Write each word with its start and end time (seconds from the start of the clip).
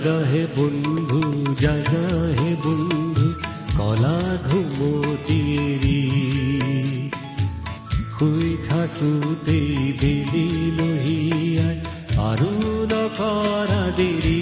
জাগা 0.00 0.20
হে 0.30 0.42
বন্ধু 0.56 1.20
জাগা 1.62 2.04
হে 2.38 2.50
বন্ধু 2.64 3.26
কলা 3.78 4.18
ঘুমতিৰি 4.46 6.00
শুই 8.14 8.48
থাকোতেই 8.68 9.68
বেলি 10.00 10.46
লহিয়াই 10.78 11.76
আৰু 12.28 12.50
নকৰা 12.92 13.82
দেৰি 13.98 14.40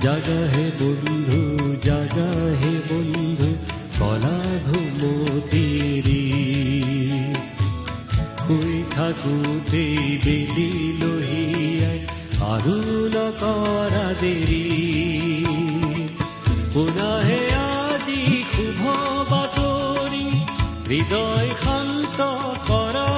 জাগা 0.00 0.40
হে 0.54 0.66
বন্ধু 0.80 1.40
জাগা 1.84 2.30
হে 2.60 2.72
বন্ধু 2.88 3.50
কলা 3.98 4.38
ঘুমতিৰি 4.66 6.22
শুই 8.42 8.74
থাকোতেই 8.96 9.96
বেলি 10.24 10.70
লহিয়াই 11.00 12.00
আৰু 12.44 12.76
নকৰা 13.12 14.06
দেৰি 14.20 14.64
পুনহে 16.74 17.40
আজি 17.58 18.20
শুভ 18.52 18.82
বাতৰি 19.30 20.24
হৃদয় 20.88 21.50
শান্ত 21.62 22.18
কৰা 22.68 23.08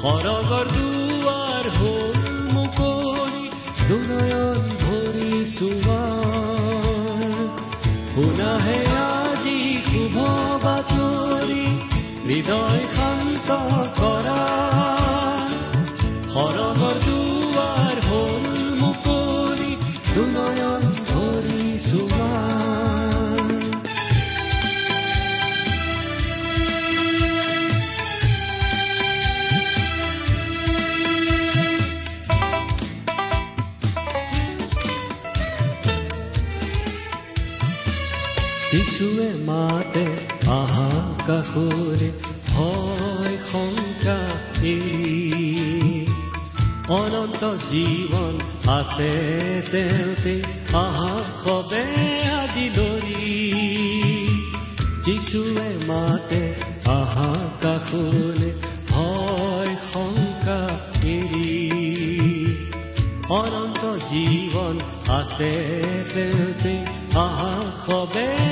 সৰগৰ 0.00 0.66
দুৱাৰ 0.74 1.70
হ'ল 1.78 2.20
দুনয়ন 3.90 4.58
ভৰি 4.82 5.30
চোৱা 5.52 6.02
পুনহে 8.14 8.78
আজি 8.98 9.56
শুভ 9.88 10.16
বাতৰি 10.64 11.64
হৃদয় 12.26 12.84
শান্ত 12.96 13.48
কৰা 13.98 14.38
সৰগৰ 16.34 16.96
দুৱাৰ 17.06 17.19
মাতে 39.60 40.06
আহা 40.50 40.90
কাষৰে 41.26 42.10
ভয় 42.48 43.36
শংকা 43.50 44.18
অনন্ত 46.88 47.42
জীৱন 47.70 48.34
আছে 48.70 49.10
তেওঁতে 49.72 50.34
আহা 50.74 51.12
সবে 51.44 51.84
আজি 52.30 52.66
ধৰি। 52.76 53.24
যিশুৱে 55.02 55.68
মাতে 55.88 56.42
আহা 56.86 57.32
কাষৰে 57.62 58.50
ভয় 58.90 59.72
শংকা 59.92 60.60
এৰি। 61.04 61.60
অনন্ত 63.28 63.82
জীৱন 64.10 64.76
আছে 65.08 65.52
তেওঁতে 66.14 66.74
আহা 67.18 67.52
সবে 67.86 68.49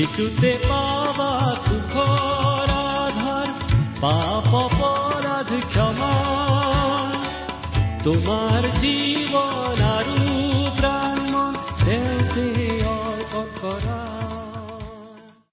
যিচুতে 0.00 0.58
পাবা 0.68 1.56
সুখৰ 1.66 2.70
আধাৰ 2.70 3.48
পাপ 4.00 4.54
অপৰাধ 4.54 5.50
ক্ষমা। 5.68 6.14
তোমাৰ 8.04 8.78
জীৱন 8.78 9.82
আৰু 9.82 10.30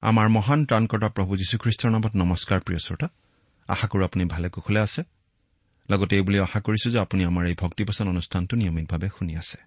আমাৰ 0.01 0.29
মহান 0.29 0.65
ত্ৰাণকৰ্তা 0.65 1.09
প্ৰভু 1.09 1.37
যীশুখ্ৰীষ্টৰ 1.37 1.91
নামত 1.91 2.11
নমস্কাৰ 2.15 2.59
প্ৰিয় 2.59 2.79
শ্ৰোতা। 2.79 3.07
আশা 3.67 3.87
কৰো 3.87 4.03
আপুনি 4.03 4.25
ভালে 4.25 4.49
কুশলে 4.49 4.79
আছে। 4.79 5.03
লগতে 5.89 6.15
এইবুলি 6.15 6.39
আশা 6.39 6.59
কৰিছো 6.59 6.89
যে 6.89 6.99
আপুনি 6.99 7.23
আমাৰ 7.23 7.47
এই 7.47 7.55
ভক্তিবচন 7.59 8.07
অনুষ্ঠানটো 8.07 8.57
নিয়মিতভাৱে 8.57 9.09
শুনি 9.19 9.37
আছে। 9.37 9.57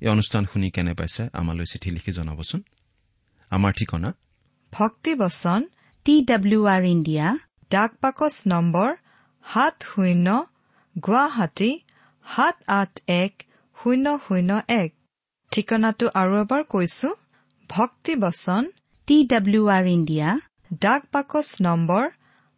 এই 0.00 0.08
অনুষ্ঠান 0.08 0.46
শুনি 0.52 0.70
কেনে 0.70 0.94
পাইছে 0.94 1.28
আমালৈ 1.32 1.64
চিঠি 1.64 1.90
লিখি 1.90 2.12
জনাবচোন। 2.12 2.62
আমাৰ 3.52 3.72
ঠিকনা। 3.78 4.10
ভক্তিবচন 4.72 5.60
টি 6.06 6.14
ডাব্লিউ 6.30 6.62
আৰ 6.74 6.82
ইণ্ডিয়া। 6.94 7.26
ডাক 7.70 7.90
বাকচ 8.02 8.34
নম্বৰ 8.52 8.90
সাত 9.44 9.74
শূন্য 9.90 10.26
গুৱাহাটী 10.96 11.70
সাত 12.26 12.56
আঠ 12.80 12.92
এক 13.22 13.32
শূন্য 13.76 14.06
শূন্য 14.26 14.50
এক। 14.80 14.90
ঠিকনাটো 15.52 16.06
আৰু 16.20 16.32
এবাৰ 16.42 16.62
কৈছো 16.72 17.08
ভক্তিবচন 17.70 18.62
টি 19.08 19.16
ডাব্লিউ 19.32 19.64
আৰ 19.76 19.84
ইণ্ডিয়া। 19.96 20.28
ডাক 20.84 21.02
বাকচ 21.14 21.48
নম্বৰ 21.66 22.04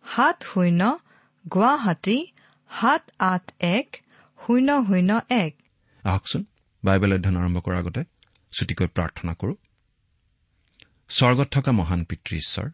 সাত 0.05 0.37
শূন্য 0.51 0.81
গুৱাহাটী 1.45 2.19
সাত 2.71 3.03
আঠ 3.33 3.45
এক 3.77 3.89
শূন্য 4.39 4.69
শূন্য 4.89 5.11
এক। 5.43 5.53
আহকচোন 6.05 6.43
বাইবেল 6.83 7.11
অধ্যয়ন 7.17 7.37
আৰম্ভ 7.43 7.59
কৰাৰ 7.65 7.79
আগতে 7.83 8.03
ছুটিকৈ 8.53 8.87
প্ৰাৰ্থনা 8.97 9.33
কৰো। 9.41 9.55
স্বৰ্গত 11.09 11.49
থকা 11.49 11.73
মহান 11.73 12.05
পিতৃ 12.05 12.37
ঈশ্বৰ 12.37 12.71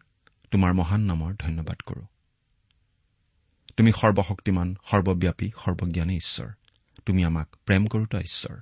তোমাৰ 0.51 0.73
মহান 0.73 1.01
নামৰ 1.01 1.33
ধন্যবাদ 1.39 1.77
কৰো। 1.79 2.05
তুমি 3.77 3.91
সৰ্বশক্তিমান 3.91 4.75
সৰ্বব্যাপী 4.85 5.51
সৰ্বজ্ঞানী 5.65 6.15
ঈশ্বৰ। 6.15 6.49
তুমি 7.05 7.25
আমাক 7.25 7.47
প্ৰেম 7.65 7.85
কৰোতা 7.85 8.19
ঈশ্বৰ। 8.19 8.57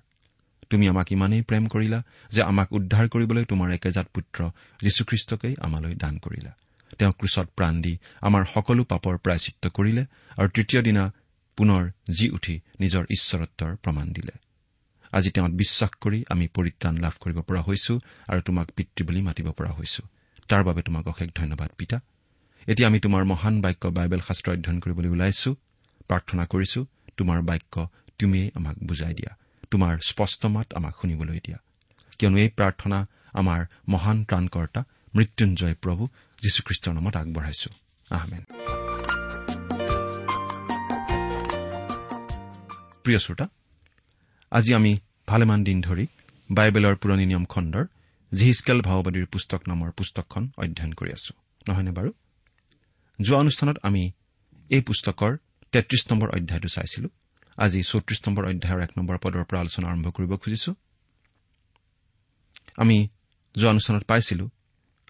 তুমি 0.70 0.88
আমাক 0.88 1.12
ইমানেই 1.12 1.42
প্ৰেম 1.42 1.68
কৰিলা 1.68 2.04
যে 2.32 2.42
আমাক 2.42 2.72
উদ্ধাৰ 2.72 3.10
কৰিবলৈ 3.10 3.46
তোমাৰ 3.46 3.72
একেজাত 3.72 4.08
পুত্ৰ 4.08 4.50
যীশুখ্ৰীষ্টকেই 4.82 5.56
আমালৈ 5.60 5.96
দান 5.96 6.18
কৰিলা। 6.18 6.56
তেওঁ 6.98 7.12
ক্ৰুচত 7.12 7.50
প্ৰাণ 7.56 7.82
দি 7.82 7.98
আমাৰ 8.22 8.46
সকলো 8.46 8.84
পাপৰ 8.84 9.18
প্ৰায়চিত্ৰ 9.18 9.70
কৰিলে 9.70 10.06
আৰু 10.40 10.50
তৃতীয় 10.50 10.82
দিনা 10.84 11.14
পুনৰ 11.58 11.90
জি 11.90 12.30
উঠি 12.30 12.60
নিজৰ 12.80 13.04
ঈশ্বৰত্বৰ 13.04 13.76
প্ৰমাণ 13.76 14.10
দিলে। 14.10 14.49
আজি 15.12 15.30
তেওঁত 15.32 15.52
বিশ্বাস 15.52 15.90
কৰি 16.02 16.24
আমি 16.30 16.48
পৰিত্ৰাণ 16.48 16.98
লাভ 16.98 17.14
কৰিব 17.20 17.42
পৰা 17.42 17.62
হৈছো 17.62 18.00
আৰু 18.28 18.42
তোমাক 18.42 18.68
পিতৃ 18.72 19.04
বুলি 19.04 19.22
মাতিব 19.22 19.52
পৰা 19.52 19.72
হৈছো। 19.72 20.04
তাৰ 20.50 20.64
বাবে 20.64 20.82
তোমাক 20.82 21.08
অশেষ 21.08 21.30
ধন্যবাদ 21.36 21.70
পিতা। 21.78 22.00
এতিয়া 22.68 22.88
আমি 22.88 23.00
তোমাৰ 23.00 23.24
মহান 23.24 23.62
বাক্য 23.62 23.88
বাইবেল 23.88 24.20
শাস্ত্ৰ 24.20 24.52
অধ্যয়ন 24.52 24.80
কৰিবলৈ 24.80 25.10
ওলাইছো 25.10 25.56
প্ৰাৰ্থনা 26.08 26.46
কৰিছো 26.46 26.86
তোমাৰ 27.18 27.42
বাক্য 27.42 27.90
তুমিয়েই 28.20 28.52
আমাক 28.56 28.76
বুজাই 28.84 29.14
দিয়া 29.14 29.38
তোমাৰ 29.72 30.00
স্পষ্ট 30.08 30.46
মাত 30.46 30.74
আমাক 30.74 30.94
শুনিবলৈ 31.02 31.40
দিয়া। 31.46 31.58
কিয়নো 32.20 32.38
এই 32.38 32.50
প্ৰাৰ্থনা 32.50 33.08
আমাৰ 33.34 33.66
মহান 33.88 34.24
ত্ৰাণকৰ্তা 34.24 34.84
মৃত্যুঞ্জয় 35.16 35.76
প্ৰভু 35.76 36.08
যীশুখ্ৰীষ্টৰ 36.42 36.94
নামত 36.94 37.16
আগবঢ়াইছো। 37.16 37.70
আহমেন। 38.16 38.44
প্ৰিয় 43.04 43.20
শ্ৰোতা 43.20 43.48
আজি 44.52 44.74
আমি 44.74 44.98
ভালেমান 45.28 45.64
দিন 45.64 45.82
ধৰি 45.82 46.08
বাইবেলৰ 46.52 46.96
পুৰণি 46.96 47.26
নিয়ম 47.26 47.46
খণ্ডৰ 47.46 47.86
জিহিচকেল 48.34 48.82
ভাওবাদীৰ 48.82 49.26
পুস্তক 49.26 49.68
নামৰ 49.68 49.92
পুস্তকখন 49.92 50.52
অধ্যয়ন 50.58 50.94
কৰি 50.94 51.12
আছো। 51.12 51.34
নহয়নে 51.68 51.92
বাৰু? 51.92 52.12
যোৱা 53.22 53.40
অনুষ্ঠানত 53.40 53.78
আমি 53.84 54.12
এই 54.70 54.82
পুস্তকৰ 54.82 55.38
তেত্ৰিশ 55.72 56.12
নম্বৰ 56.12 56.30
অধ্যায়টো 56.30 56.68
চাইছিলো। 56.68 57.10
আজি 57.58 57.84
চৌত্ৰিশ 57.84 58.20
নম্বৰ 58.28 58.46
অধ্যায়ৰ 58.46 58.84
এক 58.84 58.92
নম্বৰ 58.98 59.18
পদৰ 59.18 59.44
পৰা 59.44 59.60
আলোচনা 59.60 59.88
আৰম্ভ 59.88 60.12
কৰিব 60.12 60.36
খুজিছো। 60.36 60.76
আমি 62.78 63.08
যোৱা 63.56 63.70
অনুষ্ঠানত 63.70 64.04
পাইছিলো 64.04 64.50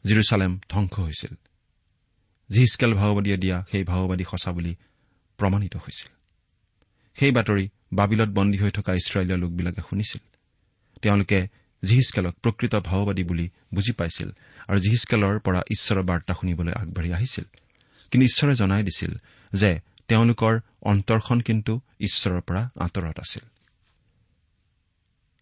জিৰচালেম 0.03 0.59
ধ্বংস 0.69 1.00
হৈছিল। 1.00 1.33
জিহিচকেল 2.51 2.94
ভাওবাদীয়ে 2.94 3.38
দিয়া 3.38 3.65
সেই 3.71 3.83
ভাওবাদী 3.83 4.24
সঁচা 4.24 4.51
বুলি 4.51 4.75
প্ৰমাণিত 5.38 5.75
হৈছিল। 5.75 6.19
সেই 7.19 7.31
বাতৰি 7.31 7.69
বাবিলত 7.94 8.30
বন্দী 8.30 8.57
হৈ 8.57 8.71
থকা 8.71 8.94
ইছৰাইলীয় 8.94 9.38
লোকবিলাকে 9.38 9.81
শুনিছিল। 9.81 10.21
তেওঁলোকে 11.01 11.48
জিহিচকেলক 11.86 12.36
প্ৰকৃত 12.44 12.75
ভাওবাদী 12.75 13.24
বুলি 13.24 13.50
বুজি 13.74 13.92
পাইছিল 13.92 14.30
আৰু 14.68 14.80
জিহিচকেলৰ 14.80 15.39
পৰা 15.39 15.62
ঈশ্বৰৰ 15.71 16.04
বাৰ্তা 16.04 16.33
শুনিবলৈ 16.33 16.71
আগবাঢ়ি 16.71 17.13
আহিছিল। 17.13 17.44
কিন্তু 18.12 18.24
ঈশ্বৰে 18.25 18.56
জনাই 18.56 18.83
দিছিল 18.83 19.12
যে 19.54 19.80
তেওঁলোকৰ 20.07 20.60
অন্তৰখন 20.81 21.39
কিন্তু 21.39 21.81
ঈশ্বৰৰ 22.00 22.42
পৰা 22.42 22.69
আঁতৰত 22.80 23.19
আছিল। 23.19 23.45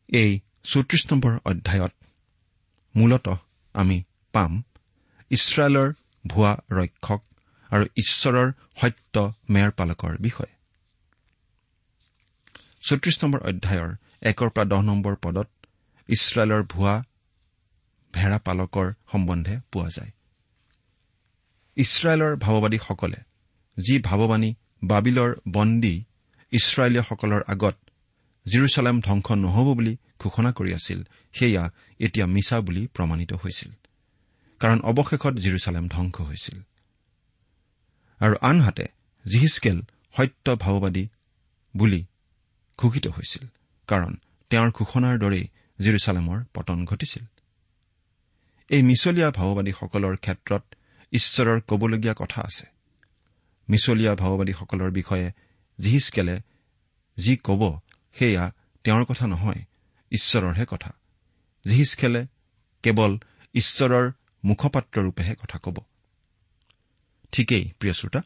এই 0.07 0.39
চৌত্ৰিশ 0.63 1.07
নম্বৰ 1.11 1.39
অধ্যায়ত 1.45 1.93
মূলত 2.95 3.27
আমি 3.73 4.03
পাম 4.33 4.63
ইছৰাইলৰ 5.29 5.93
ভুৱা 6.27 6.57
ৰক্ষক 6.71 7.21
আৰু 7.69 7.85
ঈশ্বৰৰ 7.85 8.51
সত্য 8.77 9.33
মেয়ৰ 9.49 9.71
পালকৰ 9.71 10.17
বিষয়ে। 10.17 10.56
চৌত্ৰিশ 12.87 13.15
নম্বৰ 13.23 13.39
অধ্যায়ৰ 13.49 13.89
একৰ 14.31 14.49
পৰা 14.55 14.65
দহ 14.71 14.81
নম্বৰ 14.81 15.15
পদত 15.23 15.49
ইছৰাইলৰ 16.09 16.63
ভুৱা 16.73 16.95
ভেড়া 18.13 18.39
পালকৰ 18.39 18.87
সম্বন্ধে 19.11 19.55
পোৱা 19.71 19.89
যায়। 19.89 20.11
ইছৰাইলৰ 21.77 22.33
ভাৱবাদীসকলে 22.43 23.19
যি 23.77 23.95
ভাৱবাণী 23.99 24.49
বাবিলৰ 24.83 25.31
বন্দী 25.47 25.95
ইছৰাইলীয়সকলৰ 26.51 27.41
আগত 27.53 27.75
জিৰচালেম 28.45 28.97
ধ্বংস 29.01 29.27
নহব 29.45 29.67
বুলি 29.77 29.93
ঘোষণা 30.19 30.51
কৰি 30.51 30.71
আছিল 30.79 30.99
সেয়া 31.33 31.63
এতিয়া 31.99 32.25
মিছা 32.35 32.57
বুলি 32.61 32.83
প্ৰমাণিত 32.95 33.31
হৈছিল 33.33 33.71
কাৰণ 34.61 34.79
অৱশেষত 34.91 35.33
জিৰচালেম 35.43 35.85
ধ্বংস 35.87 36.15
হৈছিল। 36.29 36.57
আৰু 38.21 38.35
আনহাতে 38.41 38.85
জিহিচকেল 39.25 39.77
সত্য 40.15 40.45
ভাৱবাদী 40.63 41.03
বুলি 41.75 42.01
ঘোষিত 42.77 43.07
হৈছিল 43.07 43.47
কাৰণ 43.87 44.15
তেওঁৰ 44.49 44.71
ঘোষণাৰ 44.71 45.17
দৰেই 45.17 45.47
জিৰচালেমৰ 45.79 46.43
পতন 46.53 46.85
ঘটিছিল। 46.85 47.23
এই 48.69 48.83
মিছলীয়া 48.83 49.31
ভাৱবাদীসকলৰ 49.31 50.15
ক্ষেত্ৰত 50.15 50.63
ঈশ্বৰৰ 51.11 51.61
কবলগীয়া 51.61 52.13
কথা 52.17 52.41
আছে। 52.41 52.65
মিছলীয়া 53.69 54.15
ভাৱবাদীসকলৰ 54.15 54.91
বিষয়ে 54.91 55.31
জিহিচকেলে 55.79 56.39
যি 57.17 57.37
কব 57.43 57.79
সেয়া 58.13 58.53
তেওঁৰ 58.83 59.05
কথা 59.05 59.27
নহয় 59.27 59.65
ঈশ্বৰৰহে 60.11 60.65
কথা। 60.67 60.93
জিহিচকেলে 61.67 62.27
কেৱল 62.83 63.17
ঈশ্বৰৰ 63.53 64.11
মুখপাত্ৰৰূপেহে 64.45 65.35
কথা 65.35 65.57
কব। 65.57 65.77
ঠিকেই 67.31 67.71
প্ৰিয় 67.79 67.93
শ্ৰোতা। 67.93 68.21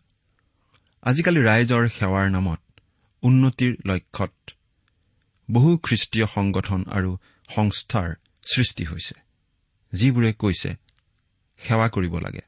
আজিকালি 1.01 1.39
ৰাইজৰ 1.39 1.87
সেৱাৰ 1.87 2.31
নামত 2.31 2.59
উন্নতিৰ 3.23 3.73
লক্ষ্যত 3.85 4.33
বহু 5.51 5.77
খ্ৰীষ্টীয় 5.77 6.25
সংগঠন 6.25 6.81
আৰু 6.89 7.17
সংস্থাৰ 7.49 8.09
সৃষ্টি 8.47 8.83
হৈছে 8.83 9.15
যিবোৰে 9.93 10.33
কৈছে 10.33 10.69
সেৱা 11.59 11.87
কৰিব 11.89 12.15
লাগে 12.19 12.41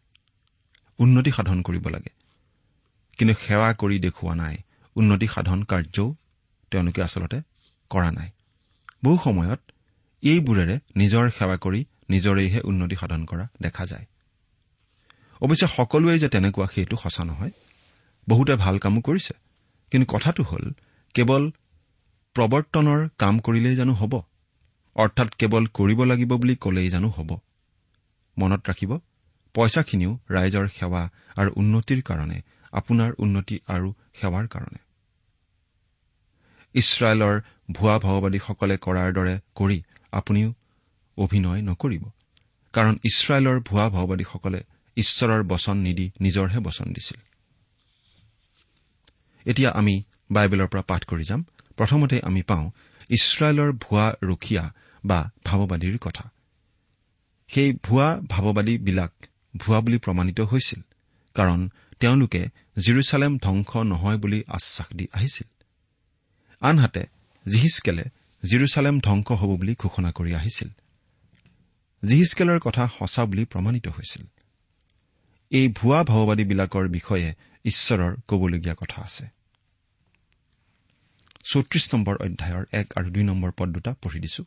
উন্নতি 0.99 1.31
সাধন 1.31 1.61
কৰিব 1.61 1.87
লাগে। 1.87 2.11
কিন্তু 3.19 3.33
সেৱা 3.33 3.69
কৰি 3.73 3.99
দেখুওৱা 3.99 4.35
নাই 4.35 4.55
উন্নতি 4.95 5.27
সাধন 5.27 5.63
কাৰ্যও 5.63 6.15
তেওঁলোকে 6.71 7.01
আচলতে 7.01 7.37
কৰা 7.89 8.11
নাই। 8.11 8.29
বহু 9.03 9.17
সময়ত 9.23 9.61
এইবোৰেৰে 10.23 10.75
নিজৰ 10.95 11.29
সেৱা 11.29 11.57
কৰি 11.57 11.85
নিজৰেইহে 12.09 12.59
উন্নতি 12.63 12.95
সাধন 12.95 13.25
কৰা 13.25 13.47
দেখা 13.61 13.85
যায়। 13.85 14.05
অৱশ্যে 15.41 15.67
সকলোৱে 15.67 16.19
যে 16.19 16.27
তেনেকুৱা 16.29 16.67
সেইটো 16.67 16.95
সঁচা 16.95 17.23
নহয়। 17.23 17.51
বহুতে 18.29 18.53
ভাল 18.55 18.77
কামো 18.77 19.01
কৰিছে। 19.01 19.33
কিন্তু 19.93 20.07
কথাটো 20.13 20.43
হ'ল 20.43 20.65
কেৱল 21.15 21.43
প্ৰৱৰ্তনৰ 22.35 23.01
কাম 23.17 23.39
কৰিলেই 23.39 23.75
জানো 23.75 23.93
হ'ব 23.93 24.13
অৰ্থাৎ 24.95 25.29
কেৱল 25.35 25.63
কৰিব 25.73 25.99
লাগিব 26.03 26.31
বুলি 26.35 26.55
ক'লেই 26.55 26.89
জানো 26.89 27.09
হ'ব। 27.09 27.29
মনত 28.37 28.61
ৰাখিব 28.69 28.91
পইচাখিনিও 29.55 30.11
ৰাইজৰ 30.31 30.65
সেৱা 30.69 31.01
আৰু 31.37 31.49
উন্নতিৰ 31.55 32.01
কাৰণে 32.01 32.37
আপোনাৰ 32.73 33.11
উন্নতি 33.19 33.59
আৰু 33.67 33.89
সেৱাৰ 34.21 34.47
কাৰণে। 34.47 34.79
ইছৰাইলৰ 36.75 37.35
ভুৱা 37.71 37.95
ভাওবাদীসকলে 37.99 38.75
কৰাৰ 38.77 39.13
দৰে 39.13 39.35
কৰি 39.55 39.77
আপুনিও 40.11 40.49
অভিনয় 41.17 41.61
নকৰিব 41.61 42.03
কাৰণ 42.73 42.95
ইছৰাইলৰ 43.03 43.57
ভুৱা 43.59 43.85
ভাওবাদীসকলে 43.89 44.63
ঈশ্বৰৰ 44.97 45.43
বচন 45.43 45.77
নিদি 45.77 46.11
নিজৰহে 46.19 46.59
বচন 46.59 46.87
দিছিল। 46.93 47.19
এতিয়া 49.45 49.69
আমি 49.71 50.03
বাইবেলৰ 50.31 50.67
পৰা 50.67 50.81
পাঠ 50.81 51.05
কৰি 51.05 51.23
যাম। 51.23 51.41
প্ৰথমতে 51.77 52.19
আমি 52.23 52.41
পাওঁ 52.41 52.71
ইছৰাইলৰ 53.09 53.71
ভুৱা 53.73 54.05
ৰখীয়া 54.23 54.73
বা 55.05 55.31
ভাৱবাদীৰ 55.45 55.97
কথা। 55.97 56.29
সেই 57.47 57.73
ভুৱা 57.83 58.21
ভাৱবাদীবিলাক 58.29 59.11
ভুৱা 59.57 59.79
বুলি 59.81 59.97
প্ৰমাণিত 59.97 60.41
হৈছিল 60.41 60.81
কাৰণ 61.35 61.69
তেওঁলোকে 61.99 62.41
জিৰচালেম 62.85 63.37
ধ্বংস 63.37 63.77
নহয় 63.77 64.17
বুলি 64.17 64.43
আশ্বাস 64.47 64.95
দি 64.95 65.07
আহিছিল। 65.13 65.49
আনহাতে 66.61 67.03
জিহিচকেলে 67.45 68.03
জিৰচালেম 68.43 68.99
ধ্বংস 68.99 69.31
হ'ব 69.31 69.51
বুলি 69.55 69.75
ঘোষণা 69.79 70.11
কৰি 70.11 70.31
আহিছিল। 70.35 70.69
জিহিচকেলৰ 72.03 72.59
কথা 72.59 72.87
সঁচা 72.99 73.25
বুলি 73.25 73.45
প্ৰমাণিত 73.45 73.87
হৈছিল। 73.87 74.23
এই 75.51 75.67
ভুৱা 75.67 76.03
ভাওবাদীবিলাকৰ 76.03 76.87
বিষয়ে 76.87 77.33
ঈশ্বৰৰ 77.65 78.13
কবলগীয়া 78.27 78.75
কথা 78.75 78.99
আছে। 79.01 79.25
চৌত্ৰিশ 81.43 81.85
নম্বৰ 81.93 82.15
অধ্যায়ৰ 82.15 82.63
এক 82.71 82.87
আৰু 82.97 83.07
দুই 83.09 83.23
নম্বৰ 83.23 83.51
পদ 83.57 83.69
দুটা 83.69 83.91
পঢ়ি 84.01 84.19
দিছো। 84.19 84.43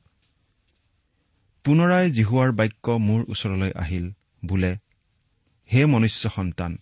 পুনৰাই 1.64 2.10
জিহুৱাৰ 2.10 2.50
বাক্য 2.52 2.86
মোৰ 3.08 3.20
ওচৰলৈ 3.32 3.72
আহিল 3.82 4.06
বোলে 4.44 4.72
হে 5.68 5.80
মনুষ্য 5.86 6.24
সন্তান 6.30 6.72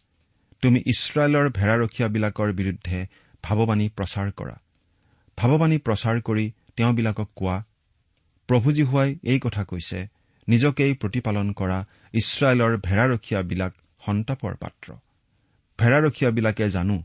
তুমি 0.63 0.79
ইছৰাইলৰ 0.87 1.47
ভেড়াৰখীয়াবিলাকৰ 1.51 2.53
বিৰুদ্ধে 2.53 2.99
ভাৱবাণী 3.45 3.87
প্ৰচাৰ 3.89 4.29
কৰা। 4.31 4.57
ভাৱবাণী 5.39 5.79
প্ৰচাৰ 5.79 6.17
কৰি 6.21 6.47
তেওঁবিলাকক 6.77 7.29
কোৱা 7.37 7.57
প্ৰভু 8.49 8.69
জীহুৱাই 8.73 9.11
এই 9.23 9.39
কথা 9.39 9.63
কৈছে 9.65 9.99
নিজকেই 10.49 10.93
প্ৰতিপালন 10.95 11.53
কৰা 11.53 11.79
ইছৰাইলৰ 12.15 12.73
ভেড়াৰখীয়াবিলাক 12.87 13.73
সন্তাপৰ 14.07 14.55
পাত্ৰ। 14.57 14.89
ভেড়াৰখীয়াবিলাকে 15.79 16.71
জানো 16.71 17.03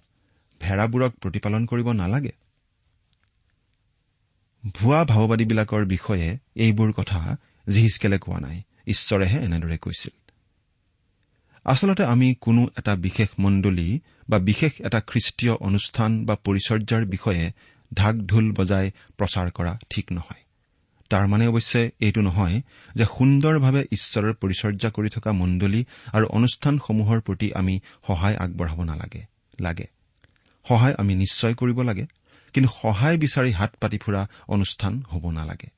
ভেড়াবোৰক 0.61 1.11
প্ৰতিপালন 1.21 1.65
কৰিব 1.65 1.91
নালাগে? 1.91 2.31
ভুৱা 4.73 5.05
ভাওবাদীবিলাকৰ 5.05 5.85
বিষয়ে 5.85 6.37
এইবোৰ 6.55 6.91
কথা 6.91 7.37
জিহিচকেলে 7.69 8.19
কোৱা 8.19 8.39
নাই 8.39 8.61
ঈশ্বৰেহে 8.87 9.39
এনেদৰে 9.39 9.77
কৈছিল। 9.77 10.15
আচলতে 11.65 12.03
আমি 12.03 12.35
কোনো 12.41 12.67
এটা 12.77 12.95
বিশেষ 12.95 13.29
মণ্ডলী 13.39 13.99
বা 14.29 14.39
বিশেষ 14.39 14.71
এটা 14.79 14.99
খ্ৰীষ্টীয় 14.99 15.53
অনুষ্ঠান 15.53 16.25
বা 16.25 16.35
পৰিচৰ্যাৰ 16.43 17.05
বিষয়ে 17.05 17.51
ঢাক 17.93 18.15
ঢোল 18.15 18.51
বজাই 18.51 18.91
প্ৰচাৰ 19.17 19.51
কৰা 19.51 19.79
ঠিক 19.89 20.11
নহয়। 20.11 20.43
তাৰ 21.09 21.27
মানে 21.27 21.47
অৱশ্যে 21.47 21.91
এইটো 21.99 22.21
নহয় 22.21 22.61
যে 22.95 23.05
সুন্দৰভাৱে 23.05 23.81
ঈশ্বৰৰ 23.91 24.33
পৰিচৰ্যা 24.33 24.89
কৰি 24.89 25.09
থকা 25.09 25.31
মণ্ডলী 25.31 25.85
আৰু 26.13 26.25
অনুষ্ঠানসমূহৰ 26.27 27.21
প্ৰতি 27.21 27.53
আমি 27.53 27.79
সহায় 28.07 28.35
আগবঢ়াব 28.35 28.83
নালাগে 28.83 29.21
লাগে। 29.61 29.87
সহায় 30.67 30.95
আমি 30.97 31.15
নিশ্চয় 31.15 31.53
কৰিব 31.53 31.81
লাগে 31.81 32.05
কিন্তু 32.53 32.69
সহায় 32.81 33.17
বিচাৰি 33.17 33.51
হাত 33.51 33.75
পাতি 33.81 33.97
ফুৰা 33.97 34.27
অনুষ্ঠান 34.47 35.03
হ'ব 35.11 35.31
নালাগে। 35.31 35.69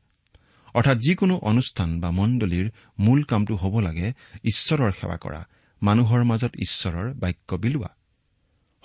অৰ্থাৎ 0.73 0.97
যিকোনো 0.97 1.37
অনুষ্ঠান 1.37 1.99
বা 1.99 2.11
মণ্ডলীৰ 2.11 2.71
মূল 2.99 3.23
কামটো 3.23 3.55
হ'ব 3.55 3.79
লাগে 3.79 4.13
ঈশ্বৰৰ 4.43 4.91
সেৱা 4.91 5.17
কৰা 5.17 5.41
মানুহৰ 5.83 6.23
মাজত 6.23 6.55
ঈশ্বৰৰ 6.55 7.13
বাক্য 7.13 7.55
বিলোৱা। 7.55 7.89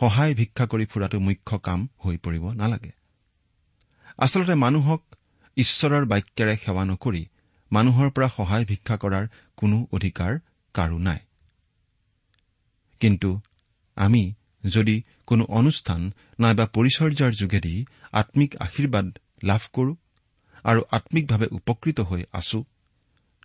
সহায় 0.00 0.34
ভিক্ষা 0.34 0.66
কৰি 0.66 0.86
ফুৰাটো 0.86 1.18
মুখ্য 1.18 1.58
কাম 1.58 1.88
হৈ 2.04 2.16
পৰিব 2.16 2.52
নালাগে। 2.52 2.92
আচলতে 4.18 4.54
মানুহক 4.54 5.02
ঈশ্বৰৰ 5.56 6.04
বাক্যেৰে 6.12 6.54
সেৱা 6.56 6.84
নকৰি 6.90 7.22
মানুহৰ 7.70 8.08
পৰা 8.16 8.28
সহায় 8.28 8.64
ভিক্ষা 8.64 8.96
কৰাৰ 9.02 9.24
কোনো 9.56 9.76
অধিকাৰ 9.96 10.32
কাৰো 10.74 10.98
নাই। 10.98 11.20
কিন্তু 13.00 13.30
আমি 13.96 14.22
যদি 14.64 14.96
কোনো 15.26 15.44
অনুষ্ঠান 15.60 16.00
নাইবা 16.40 16.66
পৰিচৰ্যাৰ 16.76 17.32
যোগেদি 17.40 17.74
আম্মিক 18.12 18.50
আশীৰ্বাদ 18.66 19.06
লাভ 19.42 19.62
কৰো 19.72 19.92
আৰু 20.64 20.80
আম্মিকভাৱে 20.98 21.46
উপকৃত 21.58 21.98
হৈ 22.10 22.22
আছো 22.32 22.58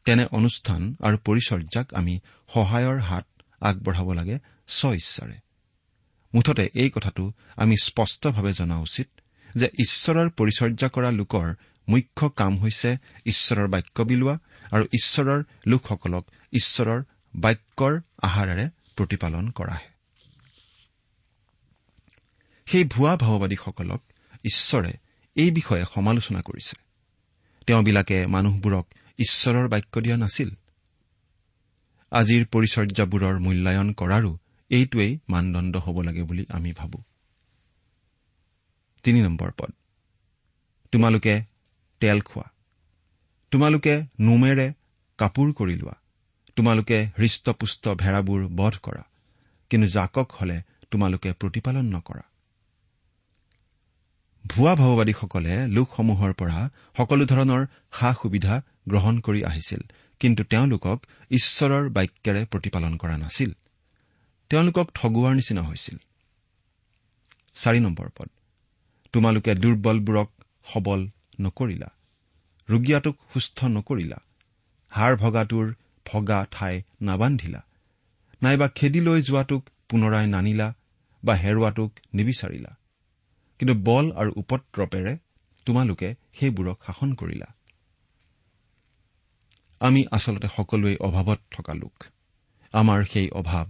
তেনে 0.05 0.23
অনুষ্ঠান 0.31 0.81
আৰু 0.99 1.17
পৰিচৰ্যাক 1.27 1.87
আমি 1.93 2.13
সহায়ৰ 2.49 2.99
হাত 3.09 3.25
আগবঢ়াব 3.61 4.07
লাগে 4.19 4.35
স্ব 4.77 4.93
ইচ্ছাৰে 4.99 5.37
মুঠতে 6.33 6.65
এই 6.73 6.89
কথাটো 6.89 7.23
আমি 7.55 7.75
স্পষ্টভাৱে 7.87 8.51
জনা 8.53 8.77
উচিত 8.87 9.07
যে 9.49 9.67
ঈশ্বৰৰ 9.83 10.27
পৰিচৰ্যা 10.39 10.87
কৰা 10.95 11.09
লোকৰ 11.19 11.47
মুখ্য 11.91 12.29
কাম 12.29 12.53
হৈছে 12.57 12.89
ঈশ্বৰৰ 13.25 13.67
বাক্য 13.67 13.97
বিলোৱা 14.03 14.35
আৰু 14.71 14.83
ঈশ্বৰৰ 14.91 15.39
লোকসকলক 15.67 16.25
ঈশ্বৰৰ 16.53 17.01
বাক্যৰ 17.35 17.93
আহাৰেৰে 18.21 18.65
প্ৰতিপালন 18.95 19.45
কৰাহে 19.51 19.91
সেই 22.65 22.83
ভুৱা 22.83 23.13
ভাওবাদীসকলক 23.17 24.01
ঈশ্বৰে 24.45 24.93
এই 25.35 25.51
বিষয়ে 25.51 25.85
সমালোচনা 25.93 26.41
কৰিছে। 26.41 26.75
তেওঁবিলাকে 27.67 28.17
মানুহবোৰক 28.25 28.85
ঈশ্বৰৰ 29.17 29.67
বাক্য 29.67 30.01
দিয়া 30.01 30.17
নাছিল। 30.17 30.49
আজিৰ 32.11 32.43
পৰিচৰ্যাবোৰৰ 32.45 33.35
মূল্যায়ন 33.39 33.93
কৰাৰো 33.93 34.31
এইটোৱেই 34.69 35.19
মানদণ্ড 35.29 35.73
হ'ব 35.77 36.01
লাগে 36.01 36.23
বুলি 36.23 36.45
আমি 36.49 36.71
ভাবো। 36.73 36.99
তোমালোকে 40.91 41.50
তেল 42.01 42.21
খোৱা। 42.21 42.49
তোমালোকে 43.51 43.93
নোমেৰে 44.19 44.73
কাপোৰ 45.17 45.53
কৰি 45.53 45.75
লোৱা। 45.75 45.95
তোমালোকে 46.55 46.97
হৃষ্টপুষ্ট 47.17 47.89
ভেড়াবোৰ 47.89 48.47
বধ 48.47 48.73
কৰা। 48.83 49.03
কিন্তু 49.69 49.87
জাকক 49.87 50.31
হলে 50.31 50.61
তোমালোকে 50.91 51.33
প্ৰতিপালন 51.33 51.85
নকৰা। 51.85 52.21
ভুৱা 54.47 54.75
ভাওবাদীসকলে 54.75 55.67
লোকসমূহৰ 55.67 56.33
পৰা 56.33 56.69
সকলো 56.97 57.25
ধৰণৰ 57.25 57.65
সা 57.91 58.13
সুবিধা 58.21 58.61
গ্ৰহণ 58.89 59.19
কৰি 59.19 59.43
আহিছিল। 59.43 59.81
কিন্তু 60.19 60.43
তেওঁলোকক 60.43 61.05
ঈশ্বৰৰ 61.29 61.89
বাক্যেৰে 61.89 62.45
প্ৰতিপালন 62.45 62.97
কৰা 62.97 63.17
নাছিল। 63.17 63.51
তেওঁলোকক 64.49 64.89
ঠগুৱাৰ 64.93 65.35
নিচিনা 65.35 65.61
হৈছিল। 65.61 65.97
তোমালোকে 69.13 69.55
দুৰ্বলবোৰক 69.55 70.29
সবল 70.63 71.07
নকৰিলা। 71.39 71.87
ৰোগীয়াটোক 72.69 73.15
সুস্থ 73.33 73.63
নকৰিলা। 73.65 74.17
হাৰ 74.89 75.15
ভগাটোৰ 75.15 75.73
ভগা 76.05 76.45
ঠাই 76.51 76.81
নাবান্ধিলা। 77.01 77.61
নাইবা 78.41 78.67
খেদি 78.67 79.01
লৈ 79.01 79.21
যোৱাটোক 79.21 79.69
পুনৰাই 79.89 80.27
নানিলা 80.27 80.73
বা 81.23 81.33
হেৰুৱাটোক 81.35 81.91
নিবিচাৰিলা। 82.13 82.75
কিন্তু 83.59 83.73
বল 83.75 84.11
আৰু 84.11 84.31
উপদ্ৰৱেৰে 84.35 85.17
তোমালোকে 85.65 86.15
সেইবোৰক 86.33 86.77
শাসন 86.85 87.13
কৰিলা। 87.13 87.45
আমি 89.79 90.05
আচলতে 90.11 90.47
সকলোৱে 90.55 90.97
অভাৱত 90.99 91.39
থকা 91.51 91.73
লোক। 91.73 92.03
আমাৰ 92.73 93.03
সেই 93.03 93.29
অভাৱ 93.29 93.65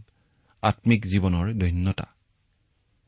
আম্মিক 0.61 1.05
জীৱনৰ 1.05 1.53
দৈন্যতা। 1.53 2.05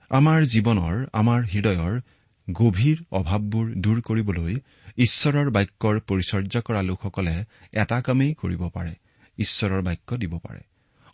আমাৰ 0.09 0.43
জীৱনৰ 0.43 1.07
আমাৰ 1.13 1.43
হৃদয়ৰ 1.43 2.01
গভীৰ 2.47 2.97
অভাৱবোৰ 3.11 3.67
দূৰ 3.75 4.01
কৰিবলৈ 4.01 4.53
ঈশ্বৰৰ 4.97 5.49
বাক্যৰ 5.49 5.99
পৰিচৰ্যা 5.99 6.61
কৰা 6.61 6.81
লোকসকলে 6.81 7.35
এটা 7.73 8.01
কামেই 8.01 8.33
কৰিব 8.33 8.61
পাৰে 8.69 8.93
ঈশ্বৰৰ 9.37 9.81
বাক্য 9.81 10.17
দিব 10.17 10.33
পাৰে। 10.37 10.61